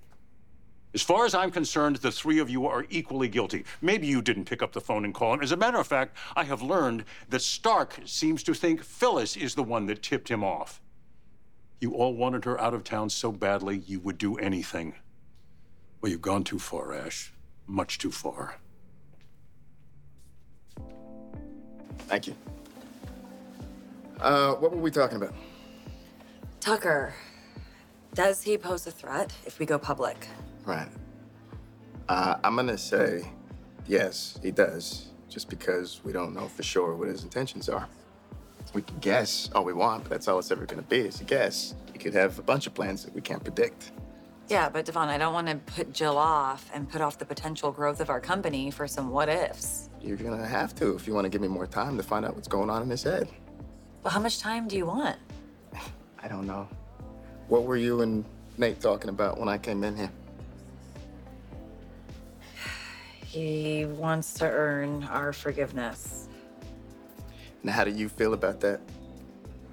As 0.95 1.03
far 1.03 1.25
as 1.25 1.35
I'm 1.35 1.51
concerned, 1.51 1.97
the 1.97 2.13
three 2.13 2.39
of 2.39 2.51
you 2.51 2.67
are 2.67 2.85
equally 2.91 3.29
guilty. 3.29 3.65
Maybe 3.81 4.07
you 4.07 4.21
didn't 4.21 4.45
pick 4.45 4.63
up 4.63 4.73
the 4.73 4.81
phone 4.81 5.05
and 5.05 5.15
call 5.15 5.33
him. 5.33 5.41
As 5.41 5.53
a 5.53 5.57
matter 5.57 5.79
of 5.79 5.87
fact, 5.87 6.17
I 6.37 6.45
have 6.45 6.61
learned 6.61 7.05
that 7.31 7.41
Stark 7.41 8.01
seems 8.05 8.43
to 8.43 8.55
think 8.55 8.83
Phyllis 8.83 9.37
is 9.37 9.55
the 9.55 9.63
one 9.63 9.87
that 9.87 10.03
tipped 10.03 10.29
him 10.29 10.45
off. 10.45 10.83
You 11.81 11.95
all 11.95 12.15
wanted 12.15 12.45
her 12.45 12.61
out 12.61 12.75
of 12.75 12.85
town 12.85 13.09
so 13.09 13.33
badly 13.33 13.79
you 13.87 14.01
would 14.01 14.19
do 14.19 14.37
anything. 14.37 14.95
Well, 16.01 16.13
you've 16.13 16.21
gone 16.21 16.45
too 16.45 16.59
far, 16.59 16.93
Ash. 16.93 17.33
Much 17.67 17.99
too 17.99 18.11
far. 18.11 18.57
Thank 22.07 22.27
you. 22.27 22.35
Uh, 24.21 24.55
what 24.55 24.73
were 24.73 24.81
we 24.81 24.91
talking 24.91 25.17
about? 25.17 25.35
Tucker, 26.61 27.13
does 28.15 28.43
he 28.43 28.57
pose 28.57 28.87
a 28.87 28.91
threat 28.91 29.33
if 29.45 29.59
we 29.59 29.67
go 29.67 29.79
public? 29.79 30.29
Right. 30.65 30.89
Uh, 32.09 32.37
I'm 32.45 32.55
gonna 32.55 32.79
say 32.79 33.29
yes, 33.87 34.39
he 34.43 34.51
does, 34.51 35.09
just 35.29 35.49
because 35.49 36.01
we 36.05 36.13
don't 36.13 36.35
know 36.35 36.47
for 36.47 36.63
sure 36.63 36.95
what 36.95 37.09
his 37.09 37.25
intentions 37.25 37.69
are. 37.69 37.89
We 38.75 38.83
can 38.83 38.99
guess 38.99 39.51
all 39.55 39.65
we 39.65 39.73
want, 39.73 40.05
but 40.05 40.11
that's 40.11 40.29
all 40.29 40.39
it's 40.39 40.51
ever 40.51 40.67
gonna 40.67 40.83
be 40.83 41.01
is 41.01 41.21
a 41.21 41.25
guess. 41.25 41.75
He 41.93 41.99
could 41.99 42.15
have 42.15 42.39
a 42.39 42.43
bunch 42.43 42.67
of 42.67 42.75
plans 42.75 43.05
that 43.05 43.15
we 43.15 43.21
can't 43.21 43.43
predict. 43.43 43.93
Yeah, 44.49 44.69
but 44.69 44.85
Devon, 44.85 45.09
I 45.09 45.19
don't 45.19 45.33
want 45.33 45.47
to 45.49 45.57
put 45.57 45.93
Jill 45.93 46.19
off 46.19 46.71
and 46.75 46.89
put 46.89 47.01
off 47.01 47.17
the 47.19 47.25
potential 47.25 47.73
growth 47.73 48.01
of 48.01 48.11
our 48.11 48.21
company 48.21 48.71
for 48.71 48.87
some 48.87 49.11
what 49.11 49.29
ifs. 49.29 49.89
You're 50.03 50.17
gonna 50.17 50.47
have 50.47 50.75
to 50.77 50.95
if 50.97 51.07
you 51.07 51.15
want 51.15 51.25
to 51.25 51.29
give 51.29 51.41
me 51.41 51.49
more 51.49 51.67
time 51.67 51.97
to 51.97 52.03
find 52.03 52.25
out 52.25 52.35
what's 52.35 52.49
going 52.49 52.71
on 52.71 52.83
in 52.83 52.91
his 52.91 53.03
head. 53.03 53.29
Well, 54.03 54.13
how 54.13 54.21
much 54.21 54.41
time 54.41 54.67
do 54.67 54.77
you 54.77 54.87
want? 54.87 55.17
I 56.23 56.29
don't 56.29 56.47
know. 56.47 56.69
What 57.49 57.65
were 57.65 57.77
you 57.77 58.01
and 58.01 58.25
Nate 58.59 58.81
talking 58.81 59.11
about 59.11 59.39
when 59.39 59.49
I 59.49 59.59
came 59.59 59.85
in 59.85 59.97
here? 59.97 60.11
He 63.25 63.87
wants 63.87 64.35
to 64.35 64.45
earn 64.45 65.05
our 65.05 65.33
forgiveness. 65.33 66.29
And 67.63 67.71
how 67.71 67.85
do 67.85 67.91
you 67.91 68.11
feel 68.11 68.35
about 68.35 68.61
that? 68.61 68.81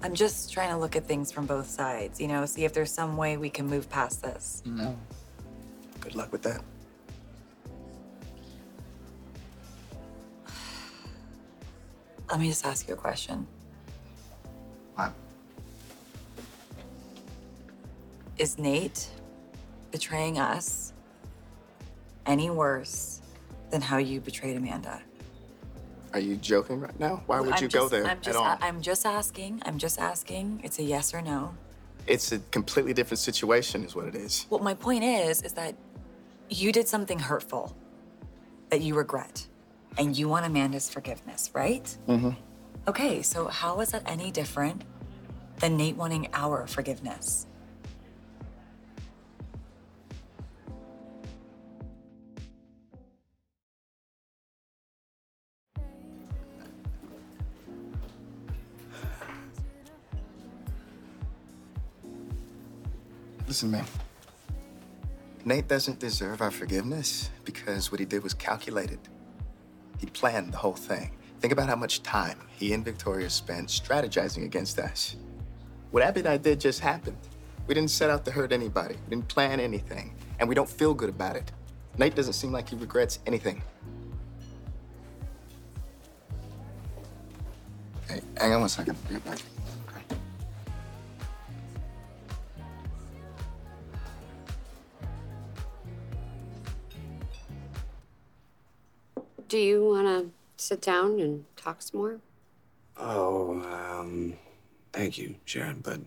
I'm 0.02 0.14
just 0.14 0.50
trying 0.50 0.70
to 0.70 0.78
look 0.78 0.96
at 0.96 1.06
things 1.06 1.30
from 1.30 1.44
both 1.44 1.68
sides, 1.68 2.20
you 2.20 2.28
know, 2.28 2.46
see 2.46 2.64
if 2.64 2.72
there's 2.72 2.90
some 2.90 3.18
way 3.18 3.36
we 3.36 3.50
can 3.50 3.66
move 3.66 3.90
past 3.90 4.22
this. 4.22 4.62
No. 4.64 4.96
Good 6.00 6.14
luck 6.14 6.32
with 6.32 6.42
that. 6.42 6.62
Let 12.30 12.38
me 12.38 12.48
just 12.48 12.64
ask 12.64 12.86
you 12.86 12.94
a 12.94 12.96
question. 12.96 13.46
What? 14.94 15.12
Is 18.38 18.56
Nate 18.56 19.08
betraying 19.90 20.38
us 20.38 20.92
any 22.26 22.48
worse 22.48 23.20
than 23.70 23.80
how 23.80 23.98
you 23.98 24.20
betrayed 24.20 24.56
Amanda? 24.56 25.02
Are 26.12 26.20
you 26.20 26.36
joking 26.36 26.80
right 26.80 26.98
now? 27.00 27.22
Why 27.26 27.40
would 27.40 27.54
I'm 27.54 27.62
you 27.62 27.68
go 27.68 27.88
there 27.88 28.06
I'm 28.06 28.20
just, 28.20 28.28
at 28.28 28.36
all? 28.36 28.58
I'm 28.60 28.80
just 28.80 29.06
asking. 29.06 29.62
I'm 29.64 29.78
just 29.78 29.98
asking. 30.00 30.60
It's 30.64 30.78
a 30.78 30.82
yes 30.82 31.12
or 31.14 31.22
no. 31.22 31.54
It's 32.06 32.32
a 32.32 32.38
completely 32.50 32.92
different 32.92 33.18
situation, 33.18 33.84
is 33.84 33.94
what 33.94 34.06
it 34.06 34.14
is. 34.14 34.46
Well, 34.50 34.60
my 34.60 34.74
point 34.74 35.04
is, 35.04 35.42
is 35.42 35.52
that 35.54 35.74
you 36.48 36.72
did 36.72 36.88
something 36.88 37.18
hurtful 37.18 37.76
that 38.70 38.80
you 38.80 38.94
regret, 38.94 39.46
and 39.98 40.16
you 40.16 40.28
want 40.28 40.46
Amanda's 40.46 40.88
forgiveness, 40.88 41.50
right? 41.54 41.96
Mm-hmm. 42.08 42.30
Okay, 42.88 43.22
so 43.22 43.48
how 43.48 43.80
is 43.80 43.90
that 43.92 44.02
any 44.06 44.30
different 44.30 44.82
than 45.58 45.76
Nate 45.76 45.96
wanting 45.96 46.28
our 46.32 46.66
forgiveness? 46.66 47.46
Listen, 63.46 63.72
man. 63.72 63.84
Nate 65.44 65.66
doesn't 65.66 65.98
deserve 65.98 66.40
our 66.40 66.52
forgiveness 66.52 67.30
because 67.44 67.90
what 67.90 67.98
he 67.98 68.06
did 68.06 68.22
was 68.22 68.32
calculated. 68.32 69.00
He 70.00 70.06
planned 70.06 70.54
the 70.54 70.56
whole 70.56 70.72
thing. 70.72 71.10
Think 71.40 71.52
about 71.52 71.68
how 71.68 71.76
much 71.76 72.02
time 72.02 72.38
he 72.56 72.72
and 72.72 72.82
Victoria 72.82 73.28
spent 73.28 73.68
strategizing 73.68 74.44
against 74.44 74.78
us. 74.78 75.16
What 75.90 76.02
Abby 76.02 76.20
and 76.20 76.28
I 76.28 76.38
did 76.38 76.58
just 76.58 76.80
happened. 76.80 77.18
We 77.66 77.74
didn't 77.74 77.90
set 77.90 78.08
out 78.08 78.24
to 78.24 78.30
hurt 78.30 78.50
anybody. 78.50 78.94
We 78.94 79.10
didn't 79.10 79.28
plan 79.28 79.60
anything. 79.60 80.14
And 80.38 80.48
we 80.48 80.54
don't 80.54 80.68
feel 80.68 80.94
good 80.94 81.10
about 81.10 81.36
it. 81.36 81.52
Nate 81.98 82.14
doesn't 82.14 82.32
seem 82.32 82.50
like 82.50 82.70
he 82.70 82.76
regrets 82.76 83.18
anything. 83.26 83.62
Hey, 88.08 88.22
hang 88.38 88.54
on 88.54 88.60
one 88.60 88.68
second. 88.70 88.96
Get 89.10 89.22
back. 89.26 89.38
Do 99.50 99.58
you 99.58 99.84
want 99.84 100.06
to 100.06 100.30
sit 100.56 100.80
down 100.80 101.18
and 101.18 101.44
talk 101.56 101.82
some 101.82 101.98
more? 101.98 102.20
Oh, 102.96 103.60
um, 103.64 104.34
thank 104.92 105.18
you, 105.18 105.34
Sharon, 105.44 105.80
but 105.82 105.98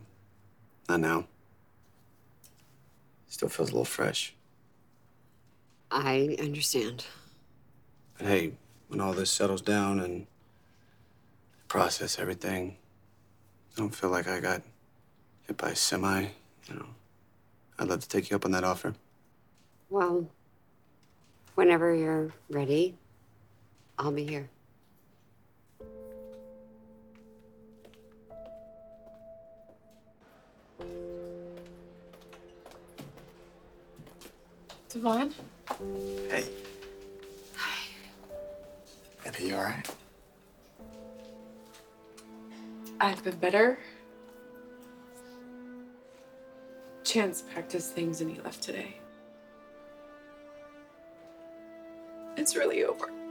not 0.87 1.01
now. 1.01 1.27
Still 3.27 3.49
feels 3.49 3.67
a 3.67 3.73
little 3.73 3.83
fresh. 3.83 4.33
I 5.91 6.37
understand. 6.39 7.05
But 8.17 8.27
hey, 8.27 8.53
when 8.87 9.01
all 9.01 9.11
this 9.11 9.29
settles 9.29 9.61
down 9.61 9.99
and 9.99 10.25
process 11.67 12.19
everything, 12.19 12.77
I 13.75 13.79
don't 13.81 13.93
feel 13.93 14.09
like 14.09 14.29
I 14.29 14.39
got 14.39 14.61
hit 15.47 15.57
by 15.57 15.71
a 15.71 15.75
semi, 15.75 16.27
you 16.69 16.75
know. 16.75 16.85
I'd 17.77 17.89
love 17.89 17.99
to 17.99 18.07
take 18.07 18.29
you 18.29 18.37
up 18.37 18.45
on 18.45 18.51
that 18.51 18.63
offer. 18.63 18.93
Well, 19.89 20.29
whenever 21.55 21.93
you're 21.93 22.31
ready, 22.49 22.95
I'll 23.97 24.11
be 24.11 24.25
here. 24.25 24.49
Devon? 34.89 35.33
Hey. 36.29 36.45
Baby, 39.23 39.45
you 39.47 39.55
all 39.55 39.63
right? 39.63 39.89
I've 42.99 43.23
been 43.23 43.37
better. 43.37 43.79
Chance 47.03 47.43
packed 47.53 47.71
his 47.71 47.89
things 47.89 48.21
and 48.21 48.29
he 48.29 48.39
left 48.41 48.61
today. 48.61 48.97
It's 52.37 52.55
really 52.55 52.83
over. 52.83 53.22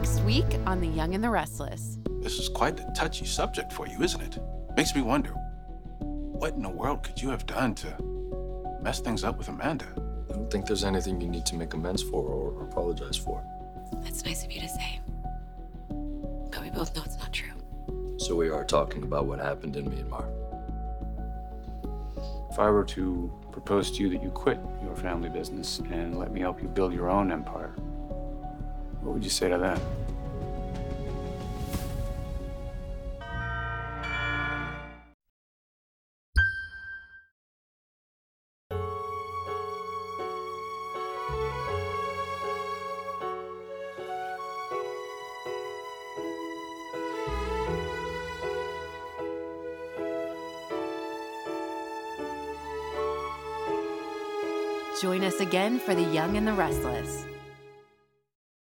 Next 0.00 0.20
week 0.22 0.56
on 0.64 0.80
The 0.80 0.86
Young 0.86 1.14
and 1.14 1.22
the 1.22 1.28
Restless. 1.28 1.98
This 2.22 2.38
is 2.38 2.48
quite 2.48 2.80
a 2.80 2.90
touchy 2.96 3.26
subject 3.26 3.70
for 3.70 3.86
you, 3.86 4.02
isn't 4.02 4.22
it? 4.22 4.38
Makes 4.74 4.94
me 4.94 5.02
wonder 5.02 5.28
what 5.98 6.54
in 6.54 6.62
the 6.62 6.70
world 6.70 7.02
could 7.02 7.20
you 7.20 7.28
have 7.28 7.44
done 7.44 7.74
to 7.74 8.78
mess 8.80 9.00
things 9.00 9.24
up 9.24 9.36
with 9.36 9.50
Amanda? 9.50 9.84
I 10.30 10.32
don't 10.32 10.50
think 10.50 10.64
there's 10.64 10.84
anything 10.84 11.20
you 11.20 11.28
need 11.28 11.44
to 11.44 11.54
make 11.54 11.74
amends 11.74 12.02
for 12.02 12.24
or 12.24 12.64
apologize 12.64 13.18
for. 13.18 13.44
That's 14.02 14.24
nice 14.24 14.42
of 14.42 14.50
you 14.50 14.62
to 14.62 14.68
say. 14.70 15.00
But 15.90 16.62
we 16.62 16.70
both 16.70 16.96
know 16.96 17.02
it's 17.04 17.18
not 17.18 17.34
true. 17.34 17.52
So 18.16 18.34
we 18.34 18.48
are 18.48 18.64
talking 18.64 19.02
about 19.02 19.26
what 19.26 19.38
happened 19.38 19.76
in 19.76 19.90
Myanmar. 19.90 20.24
If 22.50 22.58
I 22.58 22.70
were 22.70 22.84
to 22.84 23.30
propose 23.52 23.90
to 23.90 24.02
you 24.02 24.08
that 24.08 24.22
you 24.22 24.30
quit 24.30 24.60
your 24.82 24.96
family 24.96 25.28
business 25.28 25.80
and 25.90 26.18
let 26.18 26.32
me 26.32 26.40
help 26.40 26.62
you 26.62 26.68
build 26.68 26.94
your 26.94 27.10
own 27.10 27.30
empire, 27.30 27.74
what 29.10 29.14
would 29.14 29.24
you 29.24 29.30
say 29.30 29.48
to 29.48 29.58
that? 29.58 29.80
Join 55.00 55.24
us 55.24 55.40
again 55.40 55.80
for 55.80 55.96
The 55.96 56.02
Young 56.02 56.36
and 56.36 56.46
the 56.46 56.52
Restless. 56.52 57.29